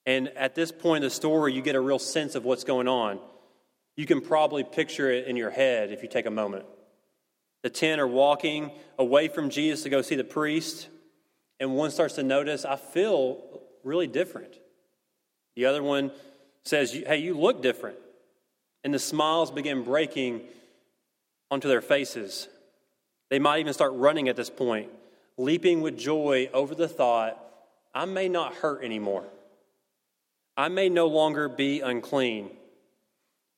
And 0.06 0.28
at 0.38 0.54
this 0.54 0.72
point 0.72 1.04
in 1.04 1.08
the 1.08 1.14
story, 1.14 1.52
you 1.52 1.60
get 1.60 1.76
a 1.76 1.80
real 1.82 1.98
sense 1.98 2.34
of 2.34 2.46
what's 2.46 2.64
going 2.64 2.88
on. 2.88 3.20
You 3.96 4.06
can 4.06 4.20
probably 4.20 4.64
picture 4.64 5.10
it 5.10 5.26
in 5.26 5.36
your 5.36 5.50
head 5.50 5.92
if 5.92 6.02
you 6.02 6.08
take 6.08 6.26
a 6.26 6.30
moment. 6.30 6.64
The 7.62 7.70
ten 7.70 8.00
are 8.00 8.06
walking 8.06 8.70
away 8.98 9.28
from 9.28 9.50
Jesus 9.50 9.84
to 9.84 9.90
go 9.90 10.02
see 10.02 10.16
the 10.16 10.24
priest, 10.24 10.88
and 11.60 11.74
one 11.74 11.90
starts 11.90 12.14
to 12.16 12.22
notice, 12.22 12.64
I 12.64 12.76
feel 12.76 13.62
really 13.84 14.06
different. 14.06 14.58
The 15.56 15.66
other 15.66 15.82
one 15.82 16.10
says, 16.64 16.92
Hey, 16.92 17.18
you 17.18 17.34
look 17.34 17.62
different. 17.62 17.96
And 18.82 18.92
the 18.92 18.98
smiles 18.98 19.50
begin 19.50 19.82
breaking 19.82 20.42
onto 21.50 21.68
their 21.68 21.80
faces. 21.80 22.48
They 23.30 23.38
might 23.38 23.60
even 23.60 23.72
start 23.72 23.92
running 23.94 24.28
at 24.28 24.36
this 24.36 24.50
point, 24.50 24.90
leaping 25.38 25.80
with 25.80 25.98
joy 25.98 26.50
over 26.52 26.74
the 26.74 26.88
thought, 26.88 27.40
I 27.94 28.04
may 28.04 28.28
not 28.28 28.54
hurt 28.54 28.84
anymore. 28.84 29.24
I 30.56 30.68
may 30.68 30.88
no 30.88 31.06
longer 31.06 31.48
be 31.48 31.80
unclean. 31.80 32.50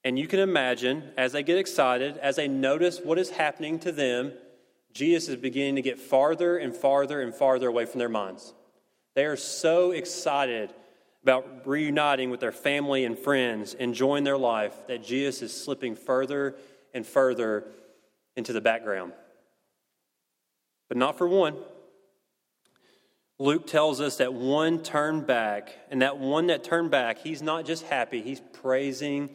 And 0.07 0.17
you 0.17 0.29
can 0.29 0.39
imagine, 0.39 1.03
as 1.17 1.33
they 1.33 1.43
get 1.43 1.59
excited, 1.59 2.17
as 2.19 2.37
they 2.37 2.47
notice 2.47 3.01
what 3.01 3.19
is 3.19 3.31
happening 3.31 3.81
to 3.81 3.91
them, 3.91 4.35
Jesus 4.93 5.31
is 5.31 5.35
beginning 5.35 5.75
to 5.75 5.83
get 5.83 5.99
farther 5.99 6.59
and 6.59 6.73
farther 6.73 7.21
and 7.21 7.35
farther 7.35 7.67
away 7.67 7.87
from 7.87 7.99
their 7.99 8.09
minds. 8.09 8.55
They 9.17 9.25
are 9.25 9.35
so 9.35 9.91
excited 9.91 10.73
about 11.25 11.67
reuniting 11.67 12.31
with 12.31 12.39
their 12.39 12.53
family 12.53 13.05
and 13.05 13.19
friends, 13.19 13.75
enjoying 13.75 14.23
their 14.23 14.39
life, 14.39 14.75
that 14.87 15.03
Jesus 15.03 15.43
is 15.43 15.65
slipping 15.65 15.97
further 15.97 16.55
and 16.95 17.05
further 17.05 17.65
into 18.37 18.53
the 18.53 18.61
background. 18.61 19.13
But 20.87 20.99
not 20.99 21.19
for 21.19 21.27
one. 21.27 21.57
Luke 23.41 23.67
tells 23.67 24.01
us 24.01 24.19
that 24.19 24.33
one 24.33 24.85
turned 24.85 25.27
back, 25.27 25.77
and 25.91 26.01
that 26.01 26.19
one 26.19 26.47
that 26.47 26.63
turned 26.63 26.93
back, 26.93 27.19
he's 27.19 27.43
not 27.43 27.65
just 27.65 27.83
happy, 27.83 28.23
he's 28.23 28.41
praising 28.53 29.31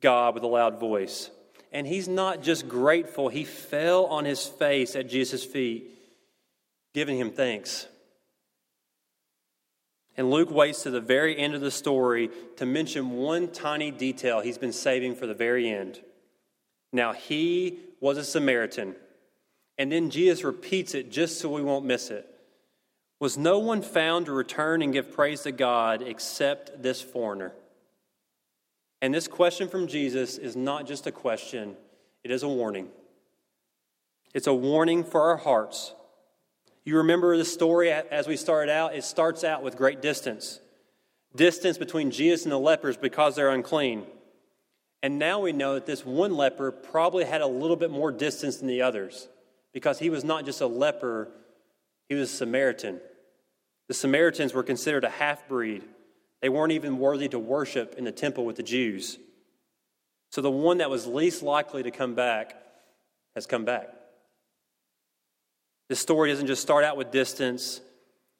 God 0.00 0.34
with 0.34 0.42
a 0.42 0.48
loud 0.48 0.78
voice. 0.78 1.30
And 1.72 1.86
he's 1.86 2.08
not 2.08 2.42
just 2.42 2.68
grateful, 2.68 3.28
he 3.28 3.44
fell 3.44 4.06
on 4.06 4.24
his 4.24 4.46
face 4.46 4.96
at 4.96 5.08
Jesus' 5.08 5.44
feet, 5.44 5.90
giving 6.94 7.18
him 7.18 7.30
thanks. 7.30 7.86
And 10.16 10.30
Luke 10.30 10.50
waits 10.50 10.84
to 10.84 10.90
the 10.90 11.00
very 11.00 11.36
end 11.36 11.54
of 11.54 11.60
the 11.60 11.70
story 11.70 12.30
to 12.56 12.64
mention 12.64 13.10
one 13.12 13.48
tiny 13.48 13.90
detail 13.90 14.40
he's 14.40 14.58
been 14.58 14.72
saving 14.72 15.14
for 15.14 15.26
the 15.26 15.34
very 15.34 15.68
end. 15.68 16.00
Now, 16.92 17.12
he 17.12 17.78
was 18.00 18.16
a 18.16 18.24
Samaritan. 18.24 18.94
And 19.78 19.92
then 19.92 20.08
Jesus 20.08 20.42
repeats 20.42 20.94
it 20.94 21.10
just 21.10 21.38
so 21.38 21.50
we 21.50 21.62
won't 21.62 21.84
miss 21.84 22.10
it. 22.10 22.26
Was 23.20 23.36
no 23.36 23.58
one 23.58 23.82
found 23.82 24.26
to 24.26 24.32
return 24.32 24.82
and 24.82 24.92
give 24.92 25.12
praise 25.12 25.42
to 25.42 25.52
God 25.52 26.02
except 26.02 26.82
this 26.82 27.02
foreigner? 27.02 27.52
And 29.02 29.12
this 29.12 29.28
question 29.28 29.68
from 29.68 29.86
Jesus 29.86 30.38
is 30.38 30.56
not 30.56 30.86
just 30.86 31.06
a 31.06 31.12
question, 31.12 31.76
it 32.24 32.30
is 32.30 32.42
a 32.42 32.48
warning. 32.48 32.88
It's 34.34 34.46
a 34.46 34.54
warning 34.54 35.04
for 35.04 35.22
our 35.22 35.36
hearts. 35.36 35.94
You 36.84 36.98
remember 36.98 37.36
the 37.36 37.44
story 37.44 37.90
as 37.90 38.28
we 38.28 38.36
started 38.36 38.70
out? 38.70 38.94
It 38.94 39.04
starts 39.04 39.44
out 39.44 39.62
with 39.62 39.76
great 39.76 40.00
distance 40.02 40.60
distance 41.34 41.76
between 41.78 42.10
Jesus 42.10 42.44
and 42.44 42.52
the 42.52 42.58
lepers 42.58 42.96
because 42.96 43.36
they're 43.36 43.50
unclean. 43.50 44.04
And 45.02 45.18
now 45.18 45.40
we 45.40 45.52
know 45.52 45.74
that 45.74 45.86
this 45.86 46.04
one 46.04 46.34
leper 46.34 46.72
probably 46.72 47.24
had 47.24 47.42
a 47.42 47.46
little 47.46 47.76
bit 47.76 47.90
more 47.90 48.10
distance 48.10 48.56
than 48.56 48.68
the 48.68 48.82
others 48.82 49.28
because 49.72 49.98
he 49.98 50.10
was 50.10 50.24
not 50.24 50.44
just 50.44 50.60
a 50.62 50.66
leper, 50.66 51.28
he 52.08 52.14
was 52.14 52.32
a 52.32 52.36
Samaritan. 52.36 53.00
The 53.88 53.94
Samaritans 53.94 54.54
were 54.54 54.62
considered 54.62 55.04
a 55.04 55.10
half 55.10 55.46
breed. 55.46 55.84
They 56.46 56.50
weren't 56.50 56.70
even 56.70 57.00
worthy 57.00 57.26
to 57.30 57.40
worship 57.40 57.96
in 57.98 58.04
the 58.04 58.12
temple 58.12 58.44
with 58.44 58.54
the 58.54 58.62
Jews. 58.62 59.18
So 60.30 60.40
the 60.40 60.48
one 60.48 60.78
that 60.78 60.88
was 60.88 61.04
least 61.04 61.42
likely 61.42 61.82
to 61.82 61.90
come 61.90 62.14
back 62.14 62.54
has 63.34 63.46
come 63.46 63.64
back. 63.64 63.88
This 65.88 65.98
story 65.98 66.30
doesn't 66.30 66.46
just 66.46 66.62
start 66.62 66.84
out 66.84 66.96
with 66.96 67.10
distance, 67.10 67.80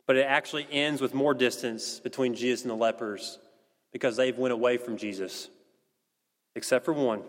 but 0.06 0.14
it 0.14 0.22
actually 0.22 0.68
ends 0.70 1.00
with 1.00 1.14
more 1.14 1.34
distance 1.34 1.98
between 1.98 2.36
Jesus 2.36 2.62
and 2.62 2.70
the 2.70 2.76
lepers 2.76 3.40
because 3.92 4.14
they've 4.16 4.38
went 4.38 4.52
away 4.52 4.76
from 4.76 4.96
Jesus. 4.96 5.48
Except 6.54 6.84
for 6.84 6.92
one, 6.92 7.22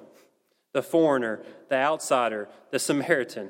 the 0.73 0.83
foreigner, 0.83 1.41
the 1.69 1.75
outsider, 1.77 2.49
the 2.69 2.77
Samaritan. 2.77 3.49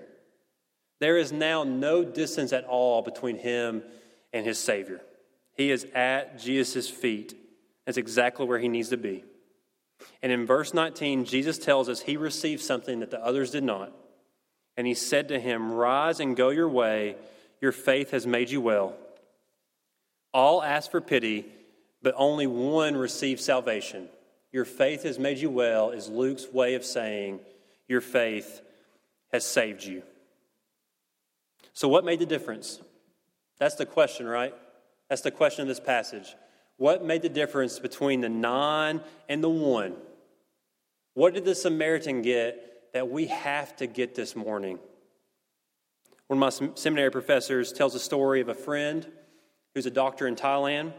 There 1.01 1.17
is 1.17 1.33
now 1.33 1.65
no 1.65 2.05
distance 2.05 2.53
at 2.53 2.63
all 2.63 3.01
between 3.01 3.35
him 3.35 3.83
and 4.31 4.45
his 4.45 4.57
Savior. 4.57 5.01
He 5.57 5.71
is 5.71 5.85
at 5.95 6.39
Jesus' 6.39 6.89
feet. 6.89 7.35
That's 7.85 7.97
exactly 7.97 8.45
where 8.45 8.59
he 8.59 8.69
needs 8.69 8.89
to 8.89 8.97
be. 8.97 9.25
And 10.21 10.31
in 10.31 10.45
verse 10.45 10.73
19, 10.73 11.25
Jesus 11.25 11.57
tells 11.57 11.89
us 11.89 12.01
he 12.01 12.15
received 12.15 12.61
something 12.61 12.99
that 12.99 13.09
the 13.09 13.23
others 13.23 13.51
did 13.51 13.63
not. 13.63 13.91
And 14.77 14.85
he 14.85 14.93
said 14.93 15.29
to 15.29 15.39
him, 15.39 15.71
Rise 15.71 16.19
and 16.19 16.37
go 16.37 16.49
your 16.49 16.69
way. 16.69 17.15
Your 17.59 17.71
faith 17.71 18.11
has 18.11 18.27
made 18.27 18.51
you 18.51 18.61
well. 18.61 18.95
All 20.31 20.61
asked 20.61 20.91
for 20.91 21.01
pity, 21.01 21.45
but 22.03 22.13
only 22.15 22.45
one 22.45 22.95
received 22.95 23.41
salvation. 23.41 24.07
Your 24.51 24.65
faith 24.65 25.03
has 25.03 25.17
made 25.17 25.39
you 25.39 25.49
well, 25.49 25.89
is 25.89 26.07
Luke's 26.07 26.47
way 26.53 26.75
of 26.75 26.85
saying, 26.85 27.39
Your 27.87 28.01
faith 28.01 28.61
has 29.31 29.43
saved 29.43 29.83
you. 29.83 30.03
So, 31.73 31.87
what 31.87 32.05
made 32.05 32.19
the 32.19 32.25
difference? 32.27 32.79
That's 33.57 33.75
the 33.75 33.85
question, 33.87 34.27
right? 34.27 34.53
That's 35.09 35.21
the 35.21 35.31
question 35.31 35.61
of 35.61 35.67
this 35.67 35.79
passage. 35.79 36.35
What 36.77 37.03
made 37.03 37.21
the 37.21 37.29
difference 37.29 37.79
between 37.79 38.21
the 38.21 38.29
nine 38.29 39.01
and 39.29 39.43
the 39.43 39.49
one? 39.49 39.95
What 41.13 41.33
did 41.33 41.45
the 41.45 41.55
Samaritan 41.55 42.21
get 42.21 42.93
that 42.93 43.09
we 43.09 43.27
have 43.27 43.75
to 43.77 43.87
get 43.87 44.13
this 44.15 44.35
morning? 44.35 44.79
One 46.27 46.41
of 46.41 46.61
my 46.61 46.69
seminary 46.75 47.09
professors 47.09 47.71
tells 47.71 47.95
a 47.95 47.99
story 47.99 48.41
of 48.41 48.49
a 48.49 48.53
friend 48.53 49.07
who's 49.73 49.85
a 49.85 49.91
doctor 49.91 50.27
in 50.27 50.35
Thailand. 50.35 50.93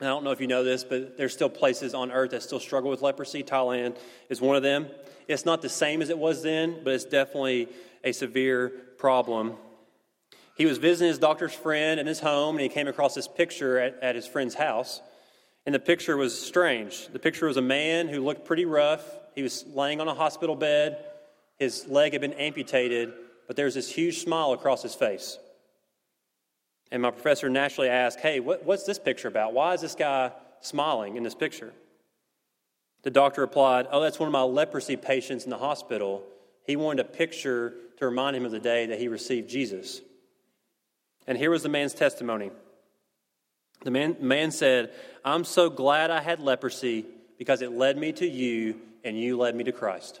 And 0.00 0.08
I 0.08 0.12
don't 0.12 0.24
know 0.24 0.32
if 0.32 0.40
you 0.40 0.46
know 0.46 0.64
this, 0.64 0.82
but 0.82 1.16
there's 1.16 1.32
still 1.32 1.48
places 1.48 1.94
on 1.94 2.10
earth 2.10 2.30
that 2.30 2.42
still 2.42 2.58
struggle 2.58 2.90
with 2.90 3.02
leprosy. 3.02 3.44
Thailand 3.44 3.96
is 4.28 4.40
one 4.40 4.56
of 4.56 4.62
them. 4.62 4.88
It's 5.28 5.44
not 5.44 5.62
the 5.62 5.68
same 5.68 6.02
as 6.02 6.10
it 6.10 6.18
was 6.18 6.42
then, 6.42 6.80
but 6.82 6.94
it's 6.94 7.04
definitely 7.04 7.68
a 8.02 8.12
severe 8.12 8.70
problem. 8.98 9.54
He 10.56 10.66
was 10.66 10.78
visiting 10.78 11.08
his 11.08 11.18
doctor's 11.18 11.52
friend 11.52 11.98
in 11.98 12.06
his 12.06 12.20
home, 12.20 12.54
and 12.56 12.62
he 12.62 12.68
came 12.68 12.86
across 12.86 13.14
this 13.14 13.26
picture 13.26 13.78
at, 13.78 13.98
at 14.02 14.14
his 14.14 14.26
friend's 14.26 14.54
house. 14.54 15.00
And 15.66 15.74
the 15.74 15.80
picture 15.80 16.16
was 16.16 16.38
strange. 16.38 17.08
The 17.08 17.18
picture 17.18 17.46
was 17.46 17.56
a 17.56 17.62
man 17.62 18.08
who 18.08 18.22
looked 18.22 18.44
pretty 18.44 18.64
rough. 18.64 19.02
He 19.34 19.42
was 19.42 19.64
laying 19.66 20.00
on 20.00 20.08
a 20.08 20.14
hospital 20.14 20.54
bed. 20.54 21.04
His 21.58 21.86
leg 21.88 22.12
had 22.12 22.20
been 22.20 22.34
amputated, 22.34 23.12
but 23.46 23.56
there 23.56 23.64
was 23.64 23.74
this 23.74 23.90
huge 23.90 24.22
smile 24.22 24.52
across 24.52 24.82
his 24.82 24.94
face. 24.94 25.38
And 26.92 27.02
my 27.02 27.10
professor 27.10 27.48
naturally 27.48 27.88
asked, 27.88 28.20
Hey, 28.20 28.40
what, 28.40 28.64
what's 28.64 28.84
this 28.84 28.98
picture 28.98 29.28
about? 29.28 29.54
Why 29.54 29.74
is 29.74 29.80
this 29.80 29.94
guy 29.94 30.32
smiling 30.60 31.16
in 31.16 31.22
this 31.22 31.34
picture? 31.34 31.72
The 33.02 33.10
doctor 33.10 33.40
replied, 33.40 33.86
Oh, 33.90 34.00
that's 34.00 34.20
one 34.20 34.28
of 34.28 34.32
my 34.32 34.42
leprosy 34.42 34.96
patients 34.96 35.44
in 35.44 35.50
the 35.50 35.58
hospital. 35.58 36.22
He 36.66 36.76
wanted 36.76 37.04
a 37.04 37.08
picture 37.08 37.74
to 37.98 38.06
remind 38.06 38.36
him 38.36 38.44
of 38.44 38.52
the 38.52 38.60
day 38.60 38.86
that 38.86 38.98
he 38.98 39.08
received 39.08 39.48
Jesus. 39.48 40.00
And 41.26 41.38
here 41.38 41.50
was 41.50 41.62
the 41.62 41.68
man's 41.68 41.94
testimony. 41.94 42.50
The 43.82 43.90
man, 43.90 44.16
man 44.20 44.50
said, 44.50 44.92
I'm 45.24 45.44
so 45.44 45.70
glad 45.70 46.10
I 46.10 46.20
had 46.20 46.40
leprosy 46.40 47.06
because 47.38 47.62
it 47.62 47.72
led 47.72 47.96
me 47.96 48.12
to 48.12 48.26
you 48.26 48.80
and 49.04 49.18
you 49.18 49.36
led 49.36 49.54
me 49.54 49.64
to 49.64 49.72
Christ. 49.72 50.20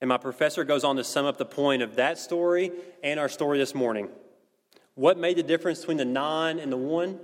And 0.00 0.08
my 0.08 0.18
professor 0.18 0.64
goes 0.64 0.84
on 0.84 0.96
to 0.96 1.04
sum 1.04 1.26
up 1.26 1.38
the 1.38 1.44
point 1.44 1.82
of 1.82 1.96
that 1.96 2.18
story 2.18 2.70
and 3.02 3.18
our 3.18 3.28
story 3.28 3.58
this 3.58 3.74
morning. 3.74 4.08
What 4.94 5.18
made 5.18 5.36
the 5.36 5.42
difference 5.42 5.80
between 5.80 5.96
the 5.96 6.04
nine 6.04 6.58
and 6.58 6.70
the 6.70 6.76
one? 6.76 7.18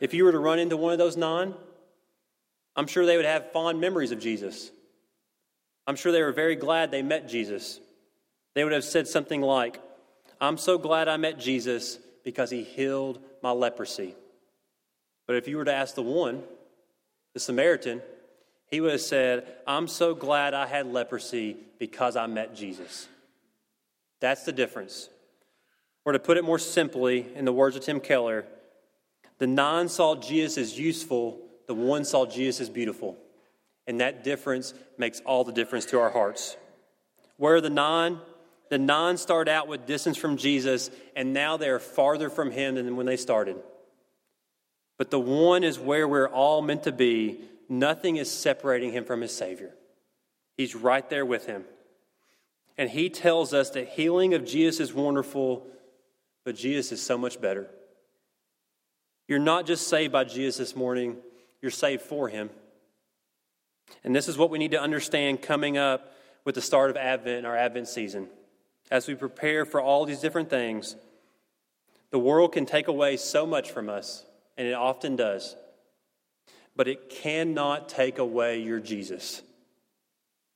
If 0.00 0.14
you 0.14 0.24
were 0.24 0.32
to 0.32 0.38
run 0.38 0.58
into 0.58 0.76
one 0.76 0.92
of 0.92 0.98
those 0.98 1.16
nine, 1.16 1.54
I'm 2.74 2.86
sure 2.86 3.04
they 3.04 3.16
would 3.16 3.26
have 3.26 3.52
fond 3.52 3.80
memories 3.80 4.12
of 4.12 4.18
Jesus. 4.18 4.70
I'm 5.86 5.96
sure 5.96 6.12
they 6.12 6.22
were 6.22 6.32
very 6.32 6.56
glad 6.56 6.90
they 6.90 7.02
met 7.02 7.28
Jesus. 7.28 7.80
They 8.54 8.64
would 8.64 8.72
have 8.72 8.84
said 8.84 9.08
something 9.08 9.40
like, 9.40 9.80
I'm 10.42 10.58
so 10.58 10.76
glad 10.76 11.06
I 11.06 11.16
met 11.18 11.38
Jesus 11.38 12.00
because 12.24 12.50
he 12.50 12.64
healed 12.64 13.20
my 13.42 13.52
leprosy. 13.52 14.16
But 15.28 15.36
if 15.36 15.46
you 15.46 15.56
were 15.56 15.64
to 15.64 15.72
ask 15.72 15.94
the 15.94 16.02
one, 16.02 16.42
the 17.32 17.38
Samaritan, 17.38 18.02
he 18.66 18.80
would 18.80 18.90
have 18.90 19.00
said, 19.00 19.46
I'm 19.68 19.86
so 19.86 20.16
glad 20.16 20.52
I 20.52 20.66
had 20.66 20.92
leprosy 20.92 21.56
because 21.78 22.16
I 22.16 22.26
met 22.26 22.56
Jesus. 22.56 23.06
That's 24.20 24.42
the 24.42 24.50
difference. 24.50 25.08
Or 26.04 26.12
to 26.12 26.18
put 26.18 26.36
it 26.36 26.44
more 26.44 26.58
simply, 26.58 27.24
in 27.36 27.44
the 27.44 27.52
words 27.52 27.76
of 27.76 27.84
Tim 27.84 28.00
Keller, 28.00 28.44
the 29.38 29.46
nine 29.46 29.88
saw 29.88 30.16
Jesus 30.16 30.58
as 30.58 30.78
useful, 30.78 31.40
the 31.68 31.74
one 31.74 32.04
saw 32.04 32.26
Jesus 32.26 32.62
as 32.62 32.68
beautiful. 32.68 33.16
And 33.86 34.00
that 34.00 34.24
difference 34.24 34.74
makes 34.98 35.20
all 35.20 35.44
the 35.44 35.52
difference 35.52 35.86
to 35.86 36.00
our 36.00 36.10
hearts. 36.10 36.56
Where 37.36 37.54
are 37.54 37.60
the 37.60 37.70
nine? 37.70 38.18
The 38.72 38.78
nine 38.78 39.18
start 39.18 39.50
out 39.50 39.68
with 39.68 39.84
distance 39.84 40.16
from 40.16 40.38
Jesus, 40.38 40.90
and 41.14 41.34
now 41.34 41.58
they 41.58 41.68
are 41.68 41.78
farther 41.78 42.30
from 42.30 42.50
him 42.50 42.76
than 42.76 42.96
when 42.96 43.04
they 43.04 43.18
started. 43.18 43.58
But 44.96 45.10
the 45.10 45.20
one 45.20 45.62
is 45.62 45.78
where 45.78 46.08
we're 46.08 46.30
all 46.30 46.62
meant 46.62 46.84
to 46.84 46.92
be. 46.92 47.40
Nothing 47.68 48.16
is 48.16 48.30
separating 48.30 48.90
him 48.90 49.04
from 49.04 49.20
his 49.20 49.36
Savior. 49.36 49.74
He's 50.56 50.74
right 50.74 51.06
there 51.10 51.26
with 51.26 51.44
him. 51.44 51.66
And 52.78 52.88
he 52.88 53.10
tells 53.10 53.52
us 53.52 53.68
that 53.72 53.88
healing 53.88 54.32
of 54.32 54.46
Jesus 54.46 54.80
is 54.80 54.94
wonderful, 54.94 55.66
but 56.46 56.56
Jesus 56.56 56.92
is 56.92 57.02
so 57.02 57.18
much 57.18 57.42
better. 57.42 57.68
You're 59.28 59.38
not 59.38 59.66
just 59.66 59.86
saved 59.86 60.14
by 60.14 60.24
Jesus 60.24 60.56
this 60.56 60.74
morning, 60.74 61.18
you're 61.60 61.70
saved 61.70 62.00
for 62.00 62.30
him. 62.30 62.48
And 64.02 64.16
this 64.16 64.28
is 64.28 64.38
what 64.38 64.48
we 64.48 64.56
need 64.56 64.70
to 64.70 64.80
understand 64.80 65.42
coming 65.42 65.76
up 65.76 66.14
with 66.46 66.54
the 66.54 66.62
start 66.62 66.88
of 66.88 66.96
Advent 66.96 67.36
and 67.36 67.46
our 67.46 67.54
Advent 67.54 67.86
season. 67.86 68.30
As 68.92 69.08
we 69.08 69.14
prepare 69.14 69.64
for 69.64 69.80
all 69.80 70.04
these 70.04 70.20
different 70.20 70.50
things, 70.50 70.96
the 72.10 72.18
world 72.18 72.52
can 72.52 72.66
take 72.66 72.88
away 72.88 73.16
so 73.16 73.46
much 73.46 73.70
from 73.70 73.88
us, 73.88 74.26
and 74.58 74.68
it 74.68 74.74
often 74.74 75.16
does. 75.16 75.56
But 76.76 76.88
it 76.88 77.08
cannot 77.08 77.88
take 77.88 78.18
away 78.18 78.60
your 78.60 78.80
Jesus. 78.80 79.40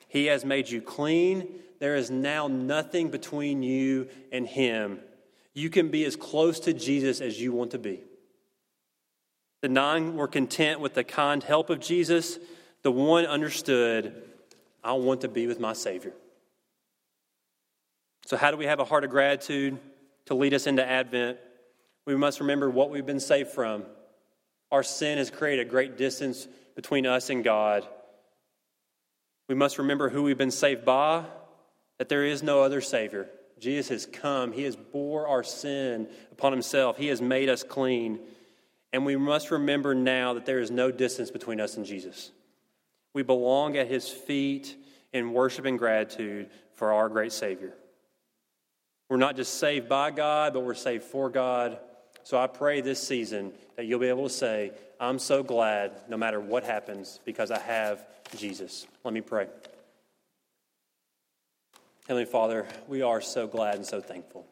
He 0.09 0.27
has 0.27 0.45
made 0.45 0.69
you 0.69 0.83
clean. 0.83 1.49
There 1.79 1.97
is 1.97 2.11
now 2.11 2.47
nothing 2.47 3.09
between 3.09 3.63
you 3.63 4.09
and 4.31 4.47
Him. 4.47 5.01
You 5.55 5.71
can 5.71 5.89
be 5.89 6.05
as 6.05 6.15
close 6.15 6.61
to 6.61 6.75
Jesus 6.75 7.23
as 7.23 7.41
you 7.41 7.53
want 7.53 7.71
to 7.71 7.79
be. 7.79 8.03
The 9.63 9.71
nine 9.71 10.15
were 10.15 10.29
content 10.29 10.81
with 10.81 10.93
the 10.93 11.05
kind 11.05 11.43
help 11.43 11.71
of 11.71 11.81
Jesus. 11.81 12.39
The 12.83 12.93
one 12.93 13.25
understood, 13.25 14.15
I 14.85 14.93
want 14.93 15.23
to 15.23 15.29
be 15.29 15.47
with 15.47 15.59
my 15.59 15.73
Savior. 15.73 16.13
So, 18.27 18.37
how 18.37 18.51
do 18.51 18.57
we 18.57 18.67
have 18.67 18.81
a 18.81 18.85
heart 18.85 19.05
of 19.05 19.11
gratitude 19.11 19.79
to 20.25 20.35
lead 20.35 20.53
us 20.53 20.67
into 20.67 20.85
Advent? 20.85 21.39
We 22.07 22.17
must 22.17 22.41
remember 22.41 22.69
what 22.69 22.91
we've 22.91 23.07
been 23.07 23.21
saved 23.21 23.51
from. 23.51 23.85
Our 24.73 24.83
sin 24.83 25.19
has 25.19 25.31
created 25.31 25.65
a 25.65 25.71
great 25.71 25.97
distance 25.97 26.49
between 26.75 27.07
us 27.07 27.31
and 27.31 27.45
God. 27.45 27.87
We 29.49 29.55
must 29.55 29.79
remember 29.79 30.09
who 30.09 30.25
we've 30.25 30.37
been 30.37 30.51
saved 30.51 30.85
by, 30.85 31.25
that 31.99 32.09
there 32.09 32.25
is 32.25 32.43
no 32.43 32.65
other 32.65 32.81
Savior. 32.81 33.29
Jesus 33.61 33.89
has 33.91 34.07
come. 34.07 34.51
He 34.51 34.65
has 34.65 34.75
bore 34.75 35.29
our 35.29 35.45
sin 35.45 36.09
upon 36.33 36.51
himself. 36.51 36.97
He 36.97 37.07
has 37.07 37.23
made 37.23 37.49
us 37.49 37.63
clean. 37.63 38.19
And 38.93 39.07
we 39.07 39.15
must 39.15 39.53
remember 39.53 39.95
now 39.95 40.35
that 40.35 40.47
there 40.47 40.59
is 40.59 40.73
no 40.73 40.91
distance 40.91 41.31
between 41.31 41.61
us 41.61 41.77
and 41.77 41.87
Jesus. 41.87 42.33
We 43.15 43.23
belong 43.23 43.77
at 43.77 43.87
his 43.87 44.09
feet 44.09 44.77
in 45.13 45.33
worship 45.33 45.65
and 45.65 45.79
gratitude 45.79 46.51
for 46.75 46.93
our 46.93 47.09
great 47.09 47.31
Savior. 47.31 47.73
We're 49.09 49.17
not 49.19 49.37
just 49.37 49.59
saved 49.59 49.89
by 49.89 50.11
God, 50.11 50.55
but 50.55 50.61
we're 50.61 50.75
saved 50.75 51.05
for 51.05 51.31
God. 51.31 51.79
So 52.25 52.39
I 52.39 52.49
pray 52.49 52.81
this 52.81 53.01
season 53.01 53.53
that 53.77 53.87
you'll 53.87 54.01
be 54.01 54.09
able 54.09 54.25
to 54.25 54.35
say, 54.35 54.73
I'm 54.99 55.19
so 55.19 55.43
glad 55.43 55.93
no 56.09 56.17
matter 56.17 56.41
what 56.41 56.65
happens 56.65 57.21
because 57.25 57.51
I 57.51 57.61
have 57.61 58.05
Jesus. 58.37 58.87
Let 59.05 59.15
me 59.15 59.21
pray. 59.21 59.47
Heavenly 62.09 62.25
Father, 62.25 62.67
we 62.89 63.03
are 63.03 63.21
so 63.21 63.47
glad 63.47 63.77
and 63.77 63.87
so 63.87 64.01
thankful. 64.01 64.47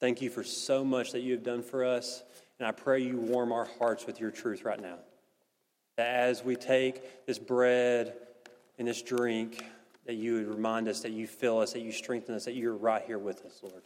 Thank 0.00 0.22
you 0.22 0.30
for 0.30 0.42
so 0.42 0.84
much 0.84 1.12
that 1.12 1.20
you 1.20 1.32
have 1.32 1.44
done 1.44 1.62
for 1.62 1.84
us, 1.84 2.24
and 2.58 2.66
I 2.66 2.72
pray 2.72 3.00
you 3.00 3.16
warm 3.16 3.52
our 3.52 3.68
hearts 3.78 4.06
with 4.06 4.20
your 4.20 4.32
truth 4.32 4.64
right 4.64 4.80
now. 4.80 4.98
That 5.96 6.08
as 6.08 6.42
we 6.42 6.56
take 6.56 7.26
this 7.26 7.38
bread 7.38 8.14
and 8.78 8.88
this 8.88 9.02
drink, 9.02 9.64
that 10.06 10.14
you 10.14 10.34
would 10.34 10.48
remind 10.48 10.88
us 10.88 11.00
that 11.00 11.12
you 11.12 11.26
fill 11.26 11.58
us, 11.58 11.72
that 11.72 11.80
you 11.82 11.92
strengthen 11.92 12.34
us, 12.34 12.44
that 12.44 12.54
you're 12.54 12.76
right 12.76 13.02
here 13.06 13.18
with 13.18 13.44
us, 13.44 13.60
Lord. 13.62 13.82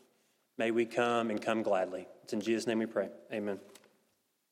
May 0.59 0.71
we 0.71 0.87
come 0.87 1.31
and 1.31 1.41
come 1.41 1.63
gladly. 1.63 2.07
It's 2.25 2.33
in 2.33 2.41
Jesus' 2.41 2.67
name 2.67 2.79
we 2.79 2.87
pray. 2.87 3.11
Amen. 3.33 3.59